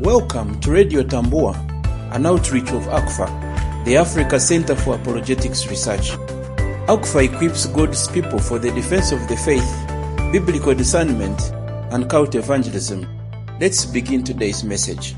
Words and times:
Welcome 0.00 0.58
to 0.60 0.70
Radio 0.70 1.02
Tambua, 1.02 1.54
an 2.14 2.24
outreach 2.24 2.70
of 2.70 2.84
ACFAR, 2.84 3.84
the 3.84 3.98
Africa 3.98 4.40
Center 4.40 4.74
for 4.74 4.94
Apologetics 4.94 5.66
Research. 5.68 6.12
ACFAR 6.88 7.24
equips 7.24 7.66
God's 7.66 8.08
people 8.08 8.38
for 8.38 8.58
the 8.58 8.70
defense 8.70 9.12
of 9.12 9.28
the 9.28 9.36
faith, 9.36 9.70
biblical 10.32 10.74
discernment, 10.74 11.38
and 11.92 12.08
cult 12.08 12.34
evangelism. 12.34 13.06
Let's 13.60 13.84
begin 13.84 14.24
today's 14.24 14.64
message. 14.64 15.14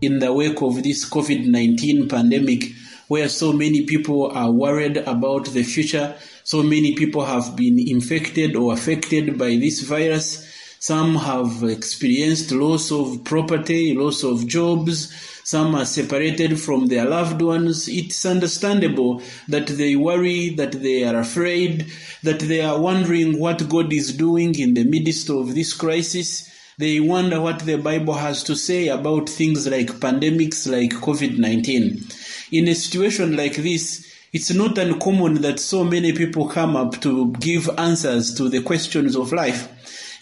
In 0.00 0.18
the 0.18 0.32
wake 0.32 0.60
of 0.60 0.82
this 0.82 1.08
COVID 1.08 1.46
19 1.46 2.08
pandemic, 2.08 2.64
where 3.06 3.28
so 3.28 3.52
many 3.52 3.86
people 3.86 4.32
are 4.32 4.50
worried 4.50 4.96
about 4.96 5.44
the 5.44 5.62
future, 5.62 6.16
so 6.42 6.64
many 6.64 6.96
people 6.96 7.24
have 7.24 7.54
been 7.54 7.78
infected 7.78 8.56
or 8.56 8.72
affected 8.72 9.38
by 9.38 9.50
this 9.50 9.82
virus. 9.82 10.48
Some 10.82 11.14
have 11.14 11.62
experienced 11.62 12.50
loss 12.50 12.90
of 12.90 13.22
property, 13.22 13.94
loss 13.94 14.24
of 14.24 14.48
jobs. 14.48 15.14
Some 15.44 15.76
are 15.76 15.84
separated 15.84 16.58
from 16.58 16.88
their 16.88 17.04
loved 17.04 17.40
ones. 17.40 17.86
It's 17.86 18.26
understandable 18.26 19.22
that 19.46 19.68
they 19.68 19.94
worry, 19.94 20.48
that 20.56 20.72
they 20.72 21.04
are 21.04 21.20
afraid, 21.20 21.86
that 22.24 22.40
they 22.40 22.62
are 22.62 22.80
wondering 22.80 23.38
what 23.38 23.68
God 23.68 23.92
is 23.92 24.16
doing 24.16 24.58
in 24.58 24.74
the 24.74 24.82
midst 24.82 25.30
of 25.30 25.54
this 25.54 25.72
crisis. 25.72 26.50
They 26.78 26.98
wonder 26.98 27.40
what 27.40 27.60
the 27.60 27.78
Bible 27.78 28.14
has 28.14 28.42
to 28.42 28.56
say 28.56 28.88
about 28.88 29.28
things 29.28 29.68
like 29.68 30.00
pandemics 30.00 30.68
like 30.68 31.00
COVID 31.00 31.38
19. 31.38 32.04
In 32.50 32.66
a 32.66 32.74
situation 32.74 33.36
like 33.36 33.54
this, 33.54 34.12
it's 34.32 34.52
not 34.52 34.78
uncommon 34.78 35.42
that 35.42 35.60
so 35.60 35.84
many 35.84 36.12
people 36.12 36.48
come 36.48 36.74
up 36.74 37.00
to 37.02 37.32
give 37.34 37.68
answers 37.78 38.34
to 38.34 38.48
the 38.48 38.62
questions 38.62 39.14
of 39.14 39.30
life, 39.30 39.68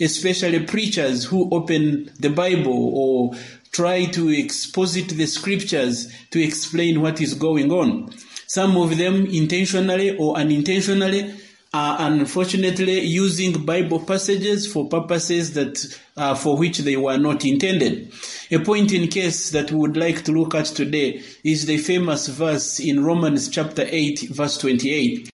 especially 0.01 0.61
preachers 0.65 1.25
who 1.25 1.49
open 1.53 2.11
the 2.19 2.31
Bible 2.31 2.93
or 2.95 3.35
try 3.73 4.05
to 4.07 4.29
exposit 4.29 5.09
the 5.11 5.27
scriptures 5.27 6.13
to 6.31 6.43
explain 6.43 7.01
what 7.01 7.21
is 7.21 7.35
going 7.35 7.71
on. 7.71 8.13
Some 8.47 8.77
of 8.77 8.99
them 8.99 9.27
intentionally 9.27 10.17
or 10.17 10.37
unintentionally 10.37 11.35
are 11.73 11.99
unfortunately 12.01 13.01
using 13.01 13.65
Bible 13.65 14.01
passages 14.01 14.71
for 14.71 14.89
purposes 14.89 15.55
that 15.55 16.01
uh, 16.17 16.35
for 16.35 16.57
which 16.57 16.79
they 16.79 16.97
were 16.97 17.17
not 17.17 17.45
intended. 17.45 18.13
A 18.51 18.59
point 18.59 18.93
in 18.93 19.07
case 19.07 19.51
that 19.51 19.71
we 19.71 19.79
would 19.79 19.97
like 19.97 20.25
to 20.25 20.33
look 20.33 20.57
at 20.57 20.67
today 20.67 21.23
is 21.45 21.67
the 21.67 21.79
famous 21.79 22.27
verse 22.27 22.81
in 22.81 23.05
Romans 23.05 23.49
chapter 23.49 23.87
8 23.89 24.31
verse 24.31 24.59
28. 24.59 25.30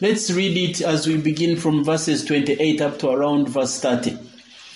Let's 0.00 0.28
read 0.32 0.56
it 0.56 0.80
as 0.80 1.06
we 1.06 1.18
begin 1.18 1.56
from 1.56 1.84
verses 1.84 2.24
28 2.24 2.80
up 2.80 2.98
to 2.98 3.10
around 3.10 3.48
verse 3.48 3.78
30. 3.78 4.18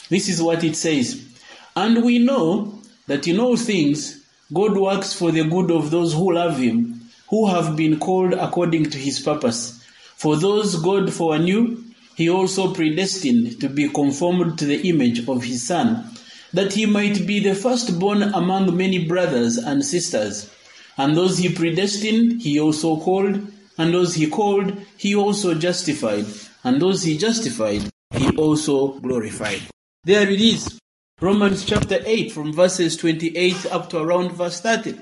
This 0.08 0.28
is 0.28 0.40
what 0.40 0.62
it 0.62 0.76
says. 0.76 1.26
And 1.74 2.04
we 2.04 2.20
know 2.20 2.80
that 3.08 3.26
in 3.26 3.40
all 3.40 3.56
things 3.56 4.24
God 4.52 4.78
works 4.78 5.12
for 5.12 5.32
the 5.32 5.42
good 5.42 5.72
of 5.72 5.90
those 5.90 6.14
who 6.14 6.34
love 6.34 6.58
him, 6.58 7.10
who 7.30 7.48
have 7.48 7.76
been 7.76 7.98
called 7.98 8.32
according 8.32 8.90
to 8.90 8.98
his 8.98 9.18
purpose. 9.18 9.84
For 10.14 10.36
those 10.36 10.76
God 10.76 11.12
foreknew, 11.12 11.82
he 12.14 12.30
also 12.30 12.72
predestined 12.72 13.60
to 13.60 13.68
be 13.68 13.88
conformed 13.88 14.56
to 14.60 14.66
the 14.66 14.88
image 14.88 15.28
of 15.28 15.42
his 15.42 15.66
Son, 15.66 16.08
that 16.52 16.72
he 16.72 16.86
might 16.86 17.26
be 17.26 17.40
the 17.40 17.56
firstborn 17.56 18.22
among 18.22 18.76
many 18.76 19.04
brothers 19.06 19.56
and 19.56 19.84
sisters. 19.84 20.48
And 20.96 21.16
those 21.16 21.38
he 21.38 21.52
predestined, 21.52 22.40
he 22.40 22.60
also 22.60 23.00
called, 23.00 23.46
and 23.78 23.94
those 23.94 24.14
he 24.14 24.28
called, 24.28 24.76
he 24.96 25.14
also 25.14 25.54
justified, 25.54 26.26
and 26.64 26.82
those 26.82 27.04
he 27.04 27.16
justified, 27.16 27.88
he 28.12 28.36
also 28.36 28.98
glorified. 28.98 29.62
There 30.04 30.28
it 30.28 30.40
is. 30.40 30.78
Romans 31.20 31.64
chapter 31.64 31.98
8 32.04 32.30
from 32.32 32.52
verses 32.52 32.96
28 32.96 33.66
up 33.72 33.90
to 33.90 33.98
around 33.98 34.32
verse 34.32 34.60
30. 34.60 34.98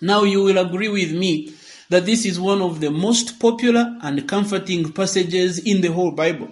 Now 0.00 0.22
you 0.22 0.42
will 0.42 0.58
agree 0.58 0.88
with 0.88 1.12
me 1.12 1.54
that 1.88 2.06
this 2.06 2.24
is 2.24 2.38
one 2.38 2.62
of 2.62 2.80
the 2.80 2.90
most 2.90 3.40
popular 3.40 3.98
and 4.02 4.28
comforting 4.28 4.92
passages 4.92 5.58
in 5.58 5.80
the 5.80 5.92
whole 5.92 6.12
Bible. 6.12 6.48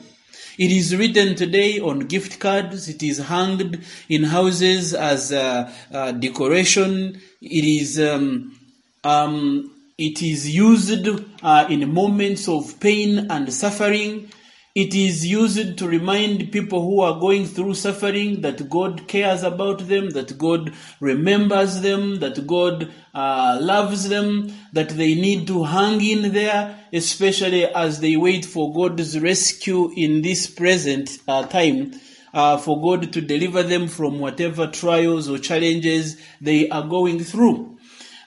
It 0.59 0.73
is 0.73 0.97
written 0.97 1.35
today 1.35 1.79
on 1.79 2.01
gift 2.01 2.41
cards. 2.41 2.89
It 2.89 3.03
is 3.03 3.19
hanged 3.19 3.85
in 4.09 4.25
houses 4.25 4.95
as 4.95 5.31
a, 5.31 5.73
decoration. 6.19 7.21
It 7.43 7.65
is 7.65 8.01
um, 8.01 8.59
um, 9.05 9.76
it 9.99 10.23
is 10.23 10.55
used 10.55 11.09
uh, 11.43 11.67
in 11.71 11.93
moments 11.93 12.49
of 12.49 12.79
pain 12.81 13.31
and 13.31 13.51
suffering. 13.51 14.31
It 14.75 14.95
is 14.95 15.27
used 15.27 15.79
to 15.79 15.89
remind 15.89 16.53
people 16.53 16.83
who 16.83 17.01
are 17.01 17.19
going 17.19 17.47
through 17.47 17.73
suffering 17.75 18.43
that 18.43 18.69
God 18.69 19.09
cares 19.09 19.43
about 19.43 19.89
them, 19.89 20.11
that 20.11 20.37
God 20.37 20.75
remembers 21.01 21.81
them, 21.81 22.19
that 22.21 22.47
God 22.47 22.93
uh, 23.15 23.59
loves 23.59 24.11
them, 24.11 24.53
that 24.75 24.91
they 24.91 25.15
need 25.15 25.47
to 25.47 25.65
hang 25.65 26.05
in 26.05 26.35
there, 26.35 26.79
especially 26.93 27.65
as 27.65 28.01
they 28.01 28.17
wait 28.19 28.45
for 28.45 28.75
God's 28.75 29.19
rescue 29.19 29.91
in 29.97 30.21
this 30.21 30.47
present 30.47 31.09
uh, 31.27 31.47
time. 31.47 31.99
Uh, 32.35 32.59
for 32.59 32.83
God 32.83 33.15
to 33.15 33.23
deliver 33.23 33.63
them 33.63 33.89
from 33.89 34.19
whatever 34.19 34.67
trials 34.67 35.27
or 35.27 35.39
challenges 35.39 36.21
they 36.39 36.69
are 36.69 36.87
going 36.87 37.25
through. 37.25 37.76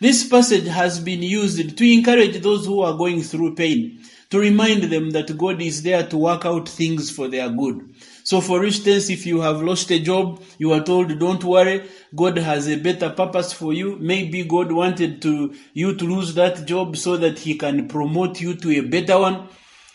This 0.01 0.25
passage 0.25 0.67
has 0.67 0.99
been 0.99 1.21
used 1.21 1.77
to 1.77 1.93
encourage 1.93 2.41
those 2.41 2.65
who 2.65 2.81
are 2.81 2.97
going 2.97 3.21
through 3.21 3.55
pain 3.55 4.01
to 4.29 4.39
remind 4.39 4.83
them 4.83 5.09
that 5.09 5.37
God 5.37 5.61
is 5.61 5.83
there 5.83 6.05
to 6.07 6.17
work 6.17 6.45
out 6.45 6.69
things 6.69 7.11
for 7.11 7.27
their 7.27 7.49
good. 7.49 7.95
So 8.23 8.39
for 8.39 8.63
instance, 8.63 9.09
if 9.09 9.25
you 9.25 9.41
have 9.41 9.61
lost 9.61 9.91
a 9.91 9.99
job, 9.99 10.41
you 10.57 10.71
are 10.71 10.83
told, 10.83 11.19
don't 11.19 11.43
worry, 11.43 11.89
God 12.15 12.38
has 12.38 12.69
a 12.69 12.77
better 12.77 13.09
purpose 13.09 13.51
for 13.51 13.73
you. 13.73 13.97
Maybe 13.99 14.45
God 14.45 14.71
wanted 14.71 15.21
to, 15.23 15.53
you 15.73 15.95
to 15.95 16.05
lose 16.05 16.33
that 16.35 16.65
job 16.65 16.95
so 16.95 17.17
that 17.17 17.39
he 17.39 17.55
can 17.55 17.89
promote 17.89 18.39
you 18.39 18.55
to 18.55 18.71
a 18.77 18.81
better 18.81 19.19
one. 19.19 19.49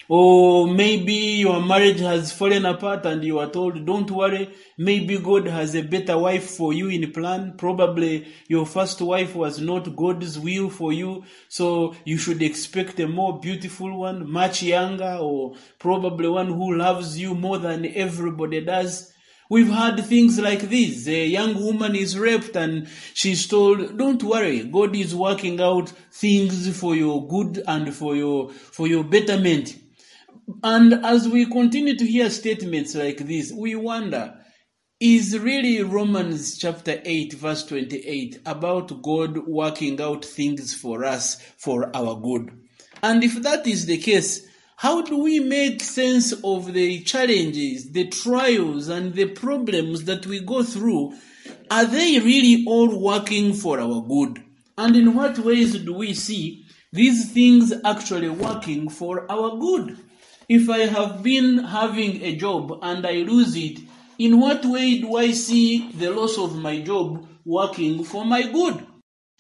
Or 0.09 0.67
maybe 0.67 1.15
your 1.15 1.63
marriage 1.63 2.01
has 2.01 2.31
fallen 2.31 2.67
apart 2.67 3.07
and 3.07 3.25
you 3.25 3.39
are 3.39 3.49
told, 3.49 3.87
don't 3.87 4.11
worry, 4.11 4.55
maybe 4.77 5.17
God 5.19 5.47
has 5.47 5.75
a 5.75 5.83
better 5.83 6.19
wife 6.19 6.51
for 6.51 6.75
you 6.75 6.89
in 6.89 7.11
plan. 7.11 7.55
Probably 7.57 8.29
your 8.47 8.67
first 8.67 9.01
wife 9.01 9.35
was 9.35 9.61
not 9.61 9.97
God's 9.97 10.39
will 10.39 10.69
for 10.69 10.93
you, 10.93 11.25
so 11.49 11.95
you 12.05 12.19
should 12.19 12.43
expect 12.43 13.01
a 13.01 13.09
more 13.09 13.41
beautiful 13.41 13.99
one, 13.99 14.31
much 14.31 14.63
younger, 14.63 15.17
or 15.21 15.55
probably 15.79 16.29
one 16.29 16.49
who 16.49 16.77
loves 16.77 17.19
you 17.19 17.35
more 17.35 17.59
than 17.59 17.87
everybody 17.87 18.61
does. 18.63 19.11
We've 19.51 19.71
had 19.71 20.03
things 20.05 20.39
like 20.39 20.63
this. 20.63 21.07
A 21.07 21.27
young 21.27 21.63
woman 21.63 21.95
is 21.95 22.19
raped 22.19 22.57
and 22.57 22.89
she's 23.13 23.47
told, 23.47 23.97
don't 23.97 24.23
worry, 24.23 24.65
God 24.65 24.97
is 24.97 25.15
working 25.15 25.61
out 25.61 25.91
things 26.11 26.79
for 26.79 26.95
your 26.97 27.27
good 27.27 27.63
and 27.67 27.95
for 27.95 28.17
your, 28.17 28.51
for 28.51 28.87
your 28.87 29.05
betterment. 29.05 29.77
And 30.63 30.95
as 31.05 31.29
we 31.29 31.47
continue 31.47 31.97
to 31.97 32.07
hear 32.07 32.31
statements 32.31 32.95
like 32.95 33.19
this, 33.19 33.53
we 33.53 33.75
wonder 33.75 34.39
is 35.01 35.39
really 35.39 35.83
Romans 35.83 36.57
chapter 36.57 37.01
8, 37.05 37.35
verse 37.35 37.67
28 37.67 38.41
about 38.47 39.03
God 39.03 39.39
working 39.47 40.01
out 40.01 40.25
things 40.25 40.73
for 40.73 41.05
us 41.05 41.41
for 41.59 41.95
our 41.95 42.19
good? 42.19 42.57
And 43.03 43.23
if 43.23 43.43
that 43.43 43.67
is 43.67 43.87
the 43.87 43.99
case, 43.99 44.47
how 44.77 45.03
do 45.03 45.19
we 45.19 45.41
make 45.41 45.83
sense 45.83 46.33
of 46.45 46.73
the 46.73 47.03
challenges, 47.03 47.93
the 47.93 48.09
trials, 48.09 48.89
and 48.89 49.15
the 49.15 49.27
problems 49.27 50.05
that 50.05 50.27
we 50.27 50.41
go 50.41 50.63
through? 50.63 51.15
Are 51.71 51.85
they 51.85 52.21
really 52.21 52.65
all 52.67 52.99
working 52.99 53.53
for 53.53 53.81
our 53.81 54.01
good? 54.01 54.43
And 54.79 54.97
in 54.97 55.15
what 55.15 55.39
ways 55.39 55.77
do 55.79 55.93
we 55.93 56.15
see 56.15 56.65
these 56.93 57.33
things 57.33 57.73
actually 57.85 58.31
working 58.31 58.89
for 58.89 59.31
our 59.31 59.59
good? 59.59 59.99
If 60.49 60.69
I 60.69 60.81
have 60.81 61.23
been 61.23 61.59
having 61.59 62.23
a 62.23 62.37
job 62.37 62.79
and 62.83 63.07
I 63.07 63.23
lose 63.23 63.57
it, 63.57 63.81
in 64.19 64.39
what 64.39 64.65
way 64.65 64.99
do 64.99 65.17
I 65.17 65.33
see 65.33 65.91
the 65.93 66.11
loss 66.11 66.39
of 66.39 66.57
my 66.57 66.81
job 66.81 67.27
working 67.45 68.05
for 68.05 68.25
my 68.25 68.43
good? 68.43 68.87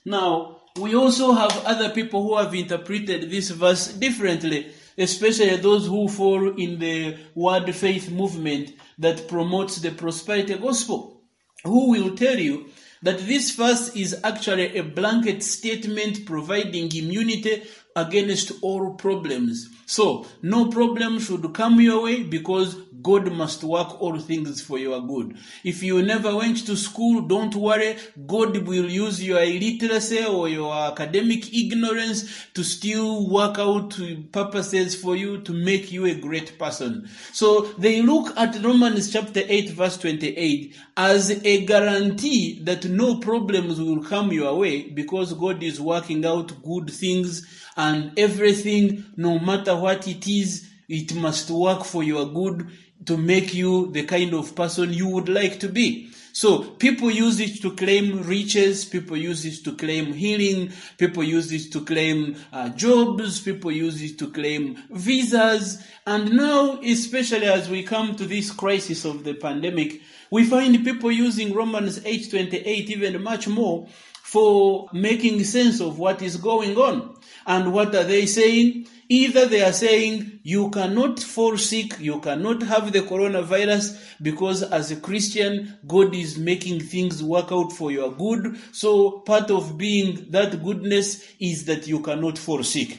Now, 0.05 0.63
we 0.81 0.95
also 0.95 1.33
have 1.33 1.65
other 1.65 1.91
people 1.91 2.23
who 2.23 2.37
have 2.37 2.55
interpreted 2.55 3.31
this 3.31 3.51
verse 3.51 3.89
differently, 3.93 4.73
especially 4.99 5.57
those 5.57 5.87
who 5.87 6.09
fall 6.09 6.59
in 6.59 6.79
the 6.79 7.17
word 7.35 7.73
faith 7.75 8.11
movement 8.11 8.73
that 8.99 9.29
promotes 9.29 9.77
the 9.77 9.91
prosperity 9.91 10.55
gospel, 10.57 11.23
who 11.63 11.91
will 11.91 12.17
tell 12.17 12.39
you 12.39 12.71
that 13.03 13.19
this 13.19 13.55
verse 13.55 13.95
is 13.95 14.19
actually 14.25 14.77
a 14.77 14.83
blanket 14.83 15.43
statement 15.43 16.27
providing 16.27 16.91
immunity 16.97 17.63
against 17.97 18.53
all 18.63 18.95
problems. 18.95 19.69
So, 19.87 20.27
no 20.43 20.71
problem 20.71 21.19
should 21.21 21.53
come 21.55 21.81
your 21.81 22.03
way 22.03 22.23
because 22.23 22.77
God 23.05 23.31
must 23.33 23.63
work 23.63 24.01
all 24.01 24.19
things 24.19 24.63
for 24.63 24.79
your 24.79 25.07
good. 25.07 25.37
If 25.63 25.83
you 25.83 26.03
never 26.03 26.35
went 26.35 26.67
to 26.67 26.75
school, 26.75 27.21
don't 27.21 27.55
worry. 27.55 27.97
God 28.27 28.57
will 28.67 28.89
use 28.89 29.23
your 29.23 29.43
illiteracy 29.43 30.25
or 30.25 30.49
your 30.49 30.75
academic 30.75 31.53
ignorance 31.55 32.47
to 32.55 32.65
still 32.65 33.29
work 33.29 33.59
out 33.59 34.01
purposes 34.33 34.95
for 34.95 35.17
you 35.17 35.43
to 35.43 35.53
make 35.53 35.93
you 35.93 36.07
a 36.07 36.15
great 36.15 36.59
person. 36.59 37.07
So 37.33 37.63
they 37.77 38.01
look 38.01 38.35
at 38.39 38.65
Romans 38.65 39.13
chapter 39.13 39.43
8 39.47 39.71
verse 39.73 39.99
28 39.99 40.75
as 40.97 41.31
a 41.45 41.67
guarantee 41.67 42.61
that 42.63 42.87
no 42.87 43.19
problems 43.19 43.79
will 43.79 44.03
come 44.03 44.33
your 44.33 44.57
way 44.57 44.89
because 44.89 45.35
God 45.35 45.63
is 45.63 45.79
working 45.79 46.25
out 46.25 46.63
good 46.63 46.91
things 46.91 47.47
and 47.85 48.19
everything, 48.19 49.05
no 49.17 49.39
matter 49.39 49.77
what 49.77 50.09
it 50.09 50.27
is, 50.27 50.69
it 50.89 51.15
must 51.15 51.51
work 51.51 51.85
for 51.85 52.03
your 52.03 52.27
good 52.27 52.71
to 53.05 53.17
make 53.17 53.53
you 53.53 53.93
the 53.93 54.05
kind 54.05 54.33
of 54.33 54.55
person 54.55 54.93
you 54.93 55.09
would 55.09 55.29
like 55.29 55.61
to 55.61 55.69
be. 55.69 56.11
So 56.33 56.65
people 56.65 57.11
use 57.11 57.39
it 57.39 57.61
to 57.63 57.77
claim 57.77 58.23
riches, 58.23 58.85
people 58.85 59.17
use 59.17 59.45
it 59.45 59.63
to 59.65 59.77
claim 59.77 60.13
healing, 60.15 60.73
people 60.99 61.23
use 61.23 61.53
it 61.53 61.71
to 61.73 61.85
claim 61.85 62.37
uh, 62.53 62.71
jobs, 62.71 63.41
people 63.41 63.71
use 63.71 64.03
it 64.03 64.19
to 64.19 64.31
claim 64.33 64.83
visas. 64.91 65.87
And 66.07 66.33
now, 66.33 66.81
especially 66.81 67.47
as 67.47 67.69
we 67.69 67.85
come 67.85 68.17
to 68.17 68.25
this 68.25 68.51
crisis 68.51 69.05
of 69.05 69.23
the 69.23 69.35
pandemic, 69.35 70.01
we 70.31 70.45
find 70.45 70.85
people 70.85 71.13
using 71.13 71.55
Romans 71.55 72.01
8:28 72.01 72.67
even 72.91 73.23
much 73.23 73.47
more 73.47 73.87
for 74.25 74.89
making 74.95 75.45
sense 75.45 75.83
of 75.83 75.99
what 75.99 76.23
is 76.23 76.39
going 76.39 76.75
on. 76.79 77.15
And 77.47 77.75
what 77.75 77.95
are 77.95 78.05
they 78.05 78.25
saying? 78.25 78.87
Either 79.11 79.45
they 79.45 79.63
are 79.63 79.73
saying 79.75 80.41
you 80.43 80.71
cannot 80.71 81.21
fall 81.21 81.59
sick, 81.59 82.01
you 82.01 82.21
cannot 82.21 82.63
have 82.63 82.91
the 82.91 83.03
coronavirus 83.03 84.01
because 84.23 84.63
as 84.63 84.91
a 84.91 84.97
Christian, 84.97 85.79
God 85.87 86.15
is 86.15 86.39
making 86.39 86.81
things 86.81 87.23
work 87.23 87.53
out 87.53 87.71
for 87.71 87.93
your 87.93 88.13
good. 88.13 88.59
So 88.73 89.21
part 89.21 89.51
of 89.51 89.77
being 89.77 90.31
that 90.31 90.65
goodness 90.65 91.23
is 91.39 91.67
that 91.67 91.87
you 91.87 92.01
cannot 92.01 92.39
fall 92.39 92.63
sick. 92.63 92.99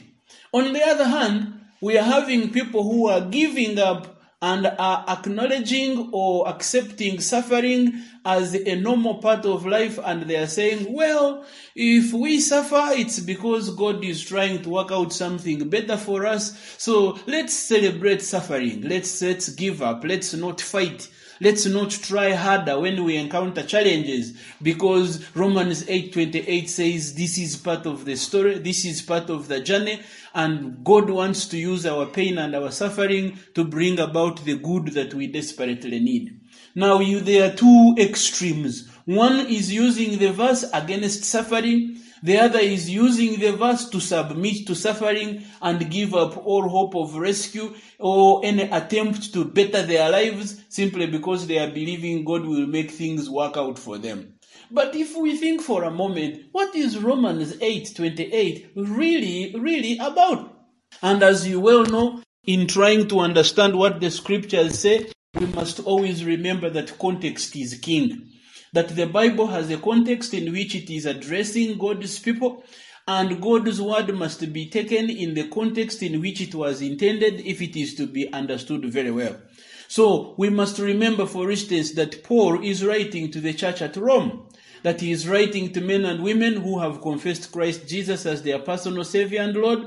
On 0.52 0.72
the 0.72 0.82
other 0.86 1.08
hand, 1.08 1.60
we 1.80 1.98
are 1.98 2.04
having 2.04 2.52
people 2.52 2.84
who 2.84 3.08
are 3.08 3.22
giving 3.22 3.80
up 3.80 4.15
and 4.42 4.66
are 4.66 5.04
acknowledging 5.08 6.10
or 6.12 6.46
accepting 6.48 7.20
suffering 7.20 8.02
as 8.24 8.54
a 8.54 8.76
normal 8.76 9.14
part 9.14 9.46
of 9.46 9.64
life 9.64 9.98
and 10.04 10.24
they 10.24 10.36
are 10.36 10.46
saying, 10.46 10.92
well, 10.92 11.44
if 11.74 12.12
we 12.12 12.38
suffer, 12.38 12.90
it's 12.90 13.18
because 13.20 13.74
God 13.74 14.04
is 14.04 14.22
trying 14.22 14.62
to 14.62 14.68
work 14.68 14.92
out 14.92 15.12
something 15.12 15.68
better 15.70 15.96
for 15.96 16.26
us. 16.26 16.76
So 16.76 17.18
let's 17.26 17.54
celebrate 17.54 18.20
suffering. 18.20 18.82
Let's, 18.82 19.22
let's 19.22 19.48
give 19.48 19.80
up. 19.80 20.04
Let's 20.04 20.34
not 20.34 20.60
fight. 20.60 21.08
Let's 21.40 21.66
not 21.66 21.90
try 21.90 22.32
harder 22.32 22.80
when 22.80 23.04
we 23.04 23.16
encounter 23.16 23.62
challenges 23.62 24.32
because 24.62 25.24
Romans 25.34 25.84
8:28 25.84 26.68
says 26.68 27.14
this 27.14 27.36
is 27.36 27.56
part 27.56 27.84
of 27.84 28.04
the 28.04 28.16
story, 28.16 28.58
this 28.58 28.84
is 28.84 29.02
part 29.02 29.28
of 29.28 29.48
the 29.48 29.60
journey 29.60 30.00
and 30.34 30.82
God 30.84 31.10
wants 31.10 31.46
to 31.48 31.58
use 31.58 31.84
our 31.84 32.06
pain 32.06 32.38
and 32.38 32.54
our 32.54 32.70
suffering 32.70 33.38
to 33.54 33.64
bring 33.64 33.98
about 33.98 34.44
the 34.44 34.56
good 34.56 34.88
that 34.88 35.14
we 35.14 35.26
desperately 35.26 35.98
need. 35.98 36.40
Now 36.74 37.00
you, 37.00 37.20
there 37.20 37.50
are 37.50 37.54
two 37.54 37.94
extremes. 37.98 38.88
One 39.06 39.46
is 39.46 39.72
using 39.72 40.18
the 40.18 40.32
verse 40.32 40.64
against 40.72 41.24
suffering. 41.24 42.00
The 42.26 42.38
other 42.38 42.58
is 42.58 42.90
using 42.90 43.38
the 43.38 43.52
verse 43.52 43.88
to 43.90 44.00
submit 44.00 44.66
to 44.66 44.74
suffering 44.74 45.44
and 45.62 45.88
give 45.88 46.12
up 46.12 46.36
all 46.44 46.68
hope 46.68 46.96
of 46.96 47.14
rescue 47.14 47.72
or 48.00 48.40
any 48.44 48.64
attempt 48.64 49.32
to 49.34 49.44
better 49.44 49.82
their 49.82 50.10
lives 50.10 50.60
simply 50.68 51.06
because 51.06 51.46
they 51.46 51.60
are 51.60 51.70
believing 51.70 52.24
God 52.24 52.44
will 52.44 52.66
make 52.66 52.90
things 52.90 53.30
work 53.30 53.56
out 53.56 53.78
for 53.78 53.96
them. 53.96 54.34
But 54.72 54.96
if 54.96 55.16
we 55.16 55.36
think 55.36 55.62
for 55.62 55.84
a 55.84 55.92
moment, 55.92 56.46
what 56.50 56.74
is 56.74 56.98
Romans 56.98 57.52
8:28 57.60 58.70
really 58.74 59.54
really 59.56 59.96
about? 59.98 60.52
And 61.02 61.22
as 61.22 61.46
you 61.46 61.60
well 61.60 61.84
know, 61.84 62.22
in 62.44 62.66
trying 62.66 63.06
to 63.06 63.20
understand 63.20 63.76
what 63.76 64.00
the 64.00 64.10
scriptures 64.10 64.80
say, 64.80 65.12
we 65.38 65.46
must 65.46 65.78
always 65.78 66.24
remember 66.24 66.70
that 66.70 66.98
context 66.98 67.54
is 67.54 67.74
king. 67.74 68.32
That 68.76 68.94
the 68.94 69.06
Bible 69.06 69.46
has 69.46 69.70
a 69.70 69.78
context 69.78 70.34
in 70.34 70.52
which 70.52 70.74
it 70.74 70.94
is 70.94 71.06
addressing 71.06 71.78
God's 71.78 72.18
people, 72.18 72.62
and 73.08 73.40
God's 73.40 73.80
word 73.80 74.14
must 74.14 74.52
be 74.52 74.68
taken 74.68 75.08
in 75.08 75.32
the 75.32 75.48
context 75.48 76.02
in 76.02 76.20
which 76.20 76.42
it 76.42 76.54
was 76.54 76.82
intended 76.82 77.40
if 77.40 77.62
it 77.62 77.74
is 77.74 77.94
to 77.94 78.06
be 78.06 78.30
understood 78.34 78.84
very 78.84 79.10
well. 79.10 79.34
So 79.88 80.34
we 80.36 80.50
must 80.50 80.78
remember, 80.78 81.24
for 81.24 81.50
instance, 81.50 81.92
that 81.92 82.22
Paul 82.22 82.62
is 82.62 82.84
writing 82.84 83.30
to 83.30 83.40
the 83.40 83.54
church 83.54 83.80
at 83.80 83.96
Rome, 83.96 84.46
that 84.82 85.00
he 85.00 85.10
is 85.10 85.26
writing 85.26 85.72
to 85.72 85.80
men 85.80 86.04
and 86.04 86.22
women 86.22 86.56
who 86.56 86.78
have 86.78 87.00
confessed 87.00 87.52
Christ 87.52 87.88
Jesus 87.88 88.26
as 88.26 88.42
their 88.42 88.58
personal 88.58 89.04
Savior 89.04 89.40
and 89.40 89.56
Lord, 89.56 89.86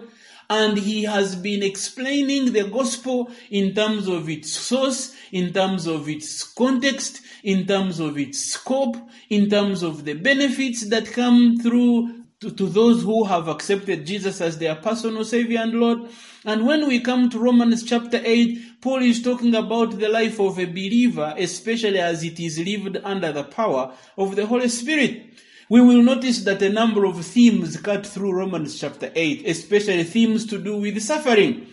and 0.50 0.78
he 0.78 1.04
has 1.04 1.36
been 1.36 1.62
explaining 1.62 2.54
the 2.54 2.64
gospel 2.64 3.32
in 3.52 3.74
terms 3.76 4.08
of 4.08 4.28
its 4.30 4.50
source, 4.50 5.16
in 5.32 5.54
terms 5.54 5.86
of 5.86 6.10
its 6.10 6.44
context, 6.44 7.22
in 7.44 7.68
terms 7.68 8.00
of 8.00 8.18
its 8.18 8.40
scope, 8.40 8.98
in 9.30 9.50
terms 9.50 9.84
of 9.84 10.06
the 10.06 10.14
benefits 10.14 10.90
that 10.90 11.12
come 11.12 11.58
through 11.58 12.26
to, 12.42 12.50
to 12.52 12.68
those 12.68 13.04
who 13.04 13.26
have 13.26 13.48
accepted 13.48 14.06
Jesus 14.06 14.42
as 14.42 14.58
their 14.58 14.76
personal 14.76 15.24
Savior 15.24 15.60
and 15.60 15.74
Lord. 15.74 16.10
And 16.46 16.66
when 16.66 16.88
we 16.88 17.02
come 17.02 17.30
to 17.30 17.38
Romans 17.38 17.84
chapter 17.84 18.20
8, 18.24 18.82
Paul 18.82 19.04
is 19.04 19.22
talking 19.22 19.54
about 19.54 20.00
the 20.00 20.10
life 20.10 20.40
of 20.40 20.58
a 20.58 20.66
believer, 20.66 21.36
especially 21.38 22.00
as 22.00 22.24
it 22.24 22.40
is 22.40 22.58
lived 22.58 22.98
under 23.04 23.32
the 23.32 23.44
power 23.44 23.94
of 24.18 24.36
the 24.36 24.46
Holy 24.46 24.70
Spirit 24.70 25.26
we 25.70 25.80
will 25.82 26.02
notice 26.02 26.40
that 26.46 26.64
a 26.64 26.70
number 26.70 27.06
of 27.06 27.24
themes 27.24 27.78
cut 27.78 28.06
through 28.06 28.34
Romans 28.34 28.80
chapter 28.80 29.12
8, 29.14 29.46
especially 29.46 30.04
themes 30.04 30.48
to 30.48 30.58
do 30.58 30.76
with 30.78 31.00
suffering. 31.00 31.68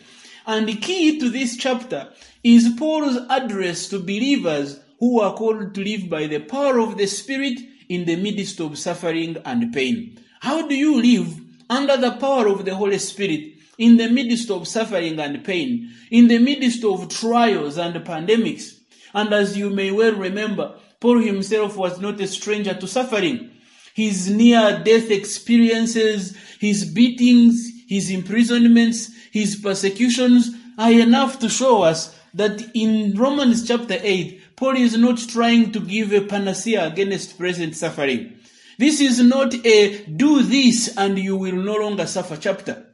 And 0.46 0.68
the 0.68 0.76
key 0.76 1.18
to 1.18 1.30
this 1.30 1.56
chapter 1.56 2.10
is 2.44 2.74
Paul's 2.78 3.18
address 3.30 3.88
to 3.88 3.98
believers 3.98 4.78
who 5.00 5.20
are 5.20 5.34
called 5.34 5.74
to 5.74 5.82
live 5.82 6.10
by 6.10 6.26
the 6.26 6.40
power 6.40 6.78
of 6.78 6.98
the 6.98 7.06
Spirit 7.06 7.58
in 7.88 8.04
the 8.04 8.16
midst 8.16 8.60
of 8.60 8.78
suffering 8.78 9.38
and 9.46 9.72
pain. 9.72 10.22
How 10.40 10.68
do 10.68 10.74
you 10.74 11.00
live 11.00 11.40
under 11.70 11.96
the 11.96 12.12
power 12.12 12.48
of 12.48 12.66
the 12.66 12.74
Holy 12.74 12.98
Spirit 12.98 13.54
in 13.78 13.96
the 13.96 14.10
midst 14.10 14.50
of 14.50 14.68
suffering 14.68 15.18
and 15.18 15.42
pain, 15.42 15.90
in 16.10 16.28
the 16.28 16.38
midst 16.38 16.84
of 16.84 17.08
trials 17.08 17.78
and 17.78 17.94
pandemics? 18.04 18.78
And 19.14 19.32
as 19.32 19.56
you 19.56 19.70
may 19.70 19.90
well 19.90 20.14
remember, 20.14 20.78
Paul 21.00 21.20
himself 21.20 21.78
was 21.78 21.98
not 21.98 22.20
a 22.20 22.26
stranger 22.26 22.74
to 22.74 22.86
suffering 22.86 23.52
his 23.96 24.28
near 24.28 24.82
death 24.84 25.10
experiences, 25.10 26.36
his 26.60 26.84
beatings, 26.84 27.72
his 27.88 28.10
imprisonments, 28.10 29.10
his 29.30 29.56
persecutions 29.56 30.50
are 30.76 30.92
enough 30.92 31.38
to 31.38 31.48
show 31.48 31.80
us 31.82 32.14
that 32.34 32.62
in 32.74 33.16
Romans 33.16 33.66
chapter 33.66 33.96
8, 33.98 34.54
Paul 34.54 34.76
is 34.76 34.98
not 34.98 35.16
trying 35.16 35.72
to 35.72 35.80
give 35.80 36.12
a 36.12 36.20
panacea 36.20 36.86
against 36.86 37.38
present 37.38 37.74
suffering. 37.74 38.38
This 38.78 39.00
is 39.00 39.18
not 39.22 39.54
a 39.54 40.04
do 40.04 40.42
this 40.42 40.94
and 40.98 41.18
you 41.18 41.34
will 41.34 41.56
no 41.56 41.76
longer 41.76 42.06
suffer 42.06 42.36
chapter. 42.36 42.86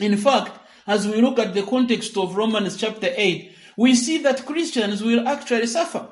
In 0.00 0.16
fact, 0.16 0.58
as 0.86 1.06
we 1.06 1.20
look 1.20 1.38
at 1.38 1.52
the 1.52 1.64
context 1.64 2.16
of 2.16 2.34
Romans 2.34 2.78
chapter 2.78 3.12
8, 3.14 3.52
we 3.76 3.94
see 3.94 4.16
that 4.22 4.46
Christians 4.46 5.02
will 5.02 5.28
actually 5.28 5.66
suffer. 5.66 6.08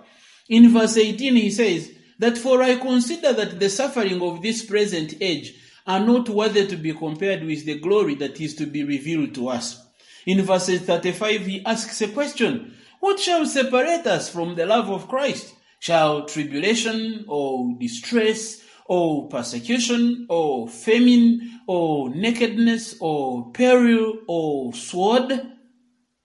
In 0.51 0.71
verse 0.71 0.99
18, 0.99 1.35
he 1.35 1.51
says, 1.51 1.91
that 2.19 2.39
for 2.39 2.63
I 2.63 2.77
consider 2.77 3.33
that 3.33 3.59
the 3.61 3.69
suffering 3.69 4.23
of 4.23 4.43
this 4.43 4.65
present 4.65 5.15
age 5.21 5.55
are 5.87 6.01
not 6.01 6.29
worthy 6.29 6.67
to 6.67 6.77
be 6.77 6.95
compared 6.95 7.45
with 7.45 7.67
the 7.67 7.79
glory 7.79 8.15
that 8.17 8.41
is 8.41 8.55
to 8.57 8.67
be 8.67 8.85
revealed 8.85 9.35
to 9.35 9.49
us. 9.49 9.87
In 10.27 10.41
verse 10.43 10.79
35, 10.79 11.47
he 11.47 11.65
asks 11.67 12.01
a 12.01 12.09
question 12.09 12.75
What 13.01 13.21
shall 13.21 13.45
separate 13.47 14.07
us 14.07 14.29
from 14.29 14.55
the 14.55 14.67
love 14.67 14.89
of 14.89 15.09
Christ? 15.09 15.55
Shall 15.81 16.25
tribulation 16.25 17.27
or 17.29 17.77
distress 17.79 18.65
or 18.87 19.29
persecution 19.29 20.27
or 20.31 20.69
famine 20.69 21.61
or 21.67 22.09
nakedness 22.09 22.97
or 23.01 23.51
peril 23.53 24.21
or 24.27 24.73
sword? 24.73 25.43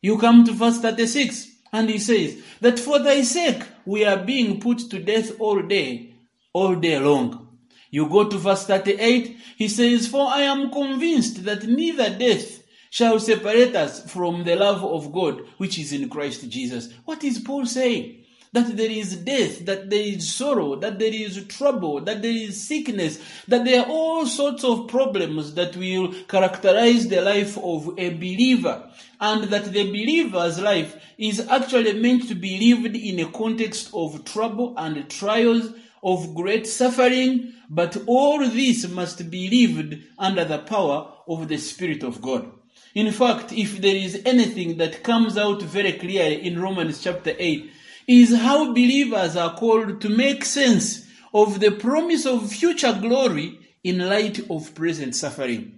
You 0.02 0.18
come 0.18 0.46
to 0.46 0.54
verse 0.54 0.80
36 0.80 1.50
and 1.74 1.90
he 1.90 2.00
says, 2.00 2.42
That 2.62 2.80
for 2.80 3.00
thy 3.00 3.22
sake 3.24 3.64
we 3.90 4.06
are 4.06 4.24
being 4.24 4.60
put 4.60 4.78
to 4.92 5.00
death 5.00 5.32
all 5.40 5.64
day, 5.64 6.14
all 6.54 6.76
day 6.76 7.00
long. 7.00 7.58
You 7.90 8.08
go 8.08 8.30
to 8.30 8.38
verse 8.38 8.68
38, 8.68 9.36
he 9.58 9.68
says, 9.68 10.08
For 10.08 10.28
I 10.28 10.42
am 10.42 10.70
convinced 10.70 11.44
that 11.46 11.64
neither 11.64 12.16
death 12.16 12.62
shall 12.92 13.20
separate 13.20 13.76
us 13.76 14.12
from 14.12 14.44
the 14.44 14.56
love 14.56 14.84
of 14.84 15.12
God 15.12 15.42
which 15.58 15.80
is 15.80 15.92
in 15.92 16.08
Christ 16.08 16.48
Jesus. 16.50 16.94
What 17.06 17.24
is 17.24 17.40
Paul 17.40 17.66
saying? 17.66 18.26
That 18.52 18.76
there 18.76 18.90
is 18.90 19.18
death, 19.18 19.66
that 19.66 19.90
there 19.90 20.02
is 20.02 20.34
sorrow, 20.34 20.76
that 20.76 20.98
there 20.98 21.14
is 21.14 21.46
trouble, 21.46 22.02
that 22.02 22.22
there 22.22 22.32
is 22.32 22.68
sickness, 22.68 23.20
that 23.48 23.66
there 23.66 23.82
are 23.82 23.90
all 23.90 24.26
sorts 24.26 24.64
of 24.64 24.88
problems 24.88 25.54
that 25.54 25.76
will 25.78 26.14
characterize 26.28 27.08
the 27.08 27.22
life 27.22 27.58
of 27.58 27.94
a 27.98 28.10
believer, 28.10 28.90
and 29.22 29.46
that 29.46 29.66
the 29.66 29.86
believer's 29.92 30.60
life 30.60 30.96
is 31.18 31.48
actually 31.48 31.94
meant 32.00 32.28
to 32.28 32.36
be 32.36 32.74
lived 32.74 32.96
in 32.96 33.20
a 33.20 33.32
context 33.32 33.90
of 33.94 34.26
trouble 34.26 34.74
and 34.78 35.10
trials, 35.10 35.72
of 36.02 36.34
great 36.34 36.66
suffering, 36.66 37.54
but 37.70 37.98
all 38.08 38.40
this 38.40 38.88
must 38.88 39.30
be 39.30 39.50
lived 39.50 40.02
under 40.18 40.46
the 40.46 40.60
power 40.60 41.12
of 41.28 41.48
the 41.50 41.58
Spirit 41.58 42.04
of 42.04 42.22
God. 42.22 42.50
In 42.96 43.12
fact, 43.12 43.52
if 43.52 43.82
there 43.82 43.96
is 43.96 44.22
anything 44.26 44.78
that 44.78 45.04
comes 45.04 45.38
out 45.38 45.62
very 45.62 45.94
clearly 45.94 46.48
in 46.48 46.62
Romans 46.62 47.04
chapter 47.04 47.36
8, 47.38 47.72
is 48.10 48.36
how 48.36 48.74
believers 48.74 49.36
are 49.36 49.56
called 49.56 50.02
to 50.02 50.10
make 50.10 50.44
sense 50.44 51.06
of 51.32 51.60
the 51.60 51.70
promise 51.70 52.26
of 52.26 52.52
future 52.52 52.98
glory 53.00 53.60
in 53.84 54.00
light 54.00 54.40
of 54.50 54.74
present 54.74 55.16
suffering. 55.16 55.78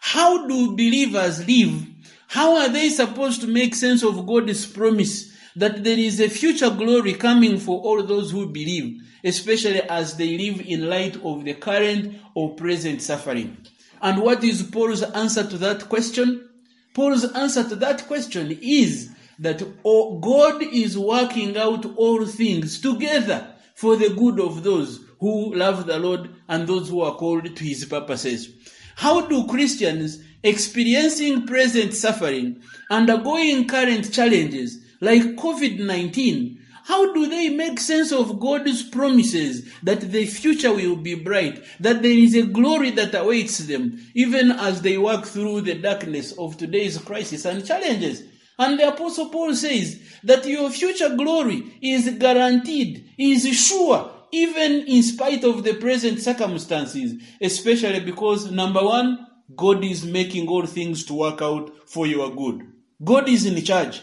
How 0.00 0.48
do 0.48 0.72
believers 0.72 1.46
live? 1.46 1.86
How 2.26 2.56
are 2.56 2.68
they 2.68 2.88
supposed 2.88 3.40
to 3.42 3.46
make 3.46 3.76
sense 3.76 4.02
of 4.02 4.26
God's 4.26 4.66
promise 4.66 5.32
that 5.54 5.84
there 5.84 5.96
is 5.96 6.18
a 6.18 6.28
future 6.28 6.70
glory 6.70 7.14
coming 7.14 7.56
for 7.60 7.80
all 7.82 8.02
those 8.02 8.32
who 8.32 8.46
believe, 8.46 9.00
especially 9.22 9.82
as 9.82 10.16
they 10.16 10.36
live 10.36 10.66
in 10.66 10.88
light 10.90 11.22
of 11.22 11.44
the 11.44 11.54
current 11.54 12.16
or 12.34 12.56
present 12.56 13.00
suffering? 13.00 13.56
And 14.02 14.20
what 14.20 14.42
is 14.42 14.64
Paul's 14.64 15.04
answer 15.04 15.44
to 15.46 15.58
that 15.58 15.88
question? 15.88 16.48
Paul's 16.94 17.32
answer 17.32 17.62
to 17.68 17.76
that 17.76 18.08
question 18.08 18.58
is 18.60 19.09
that 19.40 19.62
God 19.84 20.62
is 20.62 20.96
working 20.98 21.56
out 21.56 21.84
all 21.96 22.26
things 22.26 22.80
together 22.80 23.54
for 23.74 23.96
the 23.96 24.10
good 24.10 24.38
of 24.38 24.62
those 24.62 25.00
who 25.18 25.54
love 25.54 25.86
the 25.86 25.98
Lord 25.98 26.30
and 26.48 26.66
those 26.66 26.88
who 26.88 27.00
are 27.00 27.14
called 27.14 27.56
to 27.56 27.64
his 27.64 27.84
purposes. 27.86 28.50
How 28.96 29.22
do 29.26 29.46
Christians 29.46 30.22
experiencing 30.42 31.46
present 31.46 31.94
suffering, 31.94 32.62
undergoing 32.90 33.66
current 33.66 34.12
challenges 34.12 34.78
like 35.00 35.22
COVID-19, 35.36 36.58
how 36.84 37.12
do 37.14 37.28
they 37.28 37.50
make 37.50 37.78
sense 37.78 38.10
of 38.12 38.40
God's 38.40 38.82
promises 38.82 39.70
that 39.82 40.00
the 40.00 40.26
future 40.26 40.72
will 40.72 40.96
be 40.96 41.14
bright, 41.14 41.62
that 41.78 42.02
there 42.02 42.10
is 42.10 42.34
a 42.34 42.42
glory 42.42 42.90
that 42.90 43.14
awaits 43.14 43.58
them, 43.58 43.98
even 44.14 44.50
as 44.50 44.82
they 44.82 44.98
work 44.98 45.24
through 45.24 45.62
the 45.62 45.74
darkness 45.74 46.32
of 46.32 46.56
today's 46.56 46.98
crisis 46.98 47.44
and 47.44 47.64
challenges? 47.64 48.24
And 48.60 48.78
the 48.78 48.88
Apostle 48.88 49.30
Paul 49.30 49.54
says 49.54 49.98
that 50.22 50.44
your 50.44 50.68
future 50.68 51.16
glory 51.16 51.78
is 51.80 52.10
guaranteed, 52.18 53.08
is 53.16 53.46
sure, 53.58 54.12
even 54.32 54.84
in 54.86 55.02
spite 55.02 55.44
of 55.44 55.64
the 55.64 55.72
present 55.72 56.20
circumstances, 56.20 57.14
especially 57.40 58.00
because 58.00 58.50
number 58.50 58.84
one, 58.84 59.26
God 59.56 59.82
is 59.82 60.04
making 60.04 60.46
all 60.46 60.66
things 60.66 61.06
to 61.06 61.14
work 61.14 61.40
out 61.40 61.70
for 61.88 62.06
your 62.06 62.36
good. 62.36 62.60
God 63.02 63.30
is 63.30 63.46
in 63.46 63.64
charge. 63.64 64.02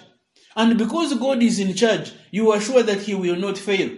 And 0.55 0.75
because 0.79 1.13
God 1.19 1.43
is 1.43 1.59
in 1.59 1.75
charge, 1.75 2.11
you 2.31 2.51
are 2.51 2.59
sure 2.59 2.81
that 2.81 3.01
He 3.01 3.13
will 3.13 3.35
not 3.35 3.59
fail. 3.59 3.91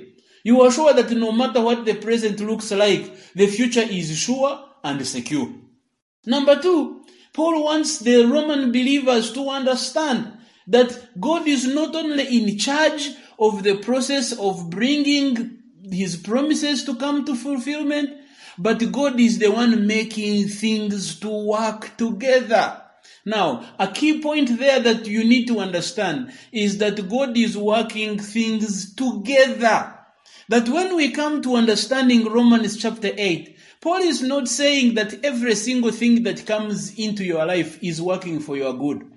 You 0.43 0.61
are 0.61 0.71
sure 0.71 0.93
that 0.93 1.09
no 1.11 1.31
matter 1.31 1.61
what 1.61 1.85
the 1.85 1.95
present 1.95 2.41
looks 2.41 2.69
like, 2.73 3.33
the 3.33 3.47
future 3.47 3.87
is 3.89 4.13
sure 4.19 4.59
and 4.83 5.07
secure. 5.07 5.53
Number 6.25 6.61
two, 6.61 7.05
Paul 7.31 7.63
wants 7.63 7.99
the 7.99 8.25
Roman 8.25 8.73
believers 8.73 9.31
to 9.31 9.49
understand 9.49 10.33
that 10.69 11.19
God 11.19 11.47
is 11.47 11.67
not 11.67 11.95
only 11.95 12.37
in 12.37 12.57
charge 12.57 13.09
of 13.37 13.63
the 13.63 13.77
process 13.77 14.31
of 14.37 14.69
bringing 14.69 15.57
His 15.91 16.15
promises 16.15 16.83
to 16.85 16.95
come 16.95 17.25
to 17.25 17.35
fulfillment, 17.35 18.11
but 18.57 18.91
God 18.91 19.19
is 19.19 19.39
the 19.39 19.51
one 19.51 19.87
making 19.87 20.47
things 20.47 21.19
to 21.19 21.29
work 21.29 21.97
together. 21.97 22.81
Now, 23.25 23.65
a 23.79 23.87
key 23.87 24.21
point 24.21 24.59
there 24.59 24.79
that 24.79 25.07
you 25.07 25.23
need 25.23 25.47
to 25.47 25.59
understand 25.59 26.31
is 26.51 26.77
that 26.77 27.09
God 27.09 27.37
is 27.37 27.57
working 27.57 28.19
things 28.19 28.93
together. 28.93 29.95
That 30.49 30.67
when 30.67 30.95
we 30.95 31.11
come 31.11 31.41
to 31.43 31.55
understanding 31.55 32.25
Romans 32.25 32.77
chapter 32.77 33.11
8, 33.15 33.57
Paul 33.81 34.01
is 34.01 34.21
not 34.21 34.47
saying 34.47 34.95
that 34.95 35.23
every 35.23 35.55
single 35.55 35.91
thing 35.91 36.23
that 36.23 36.45
comes 36.45 36.97
into 36.97 37.23
your 37.23 37.45
life 37.45 37.81
is 37.81 38.01
working 38.01 38.39
for 38.39 38.57
your 38.57 38.73
good. 38.73 39.08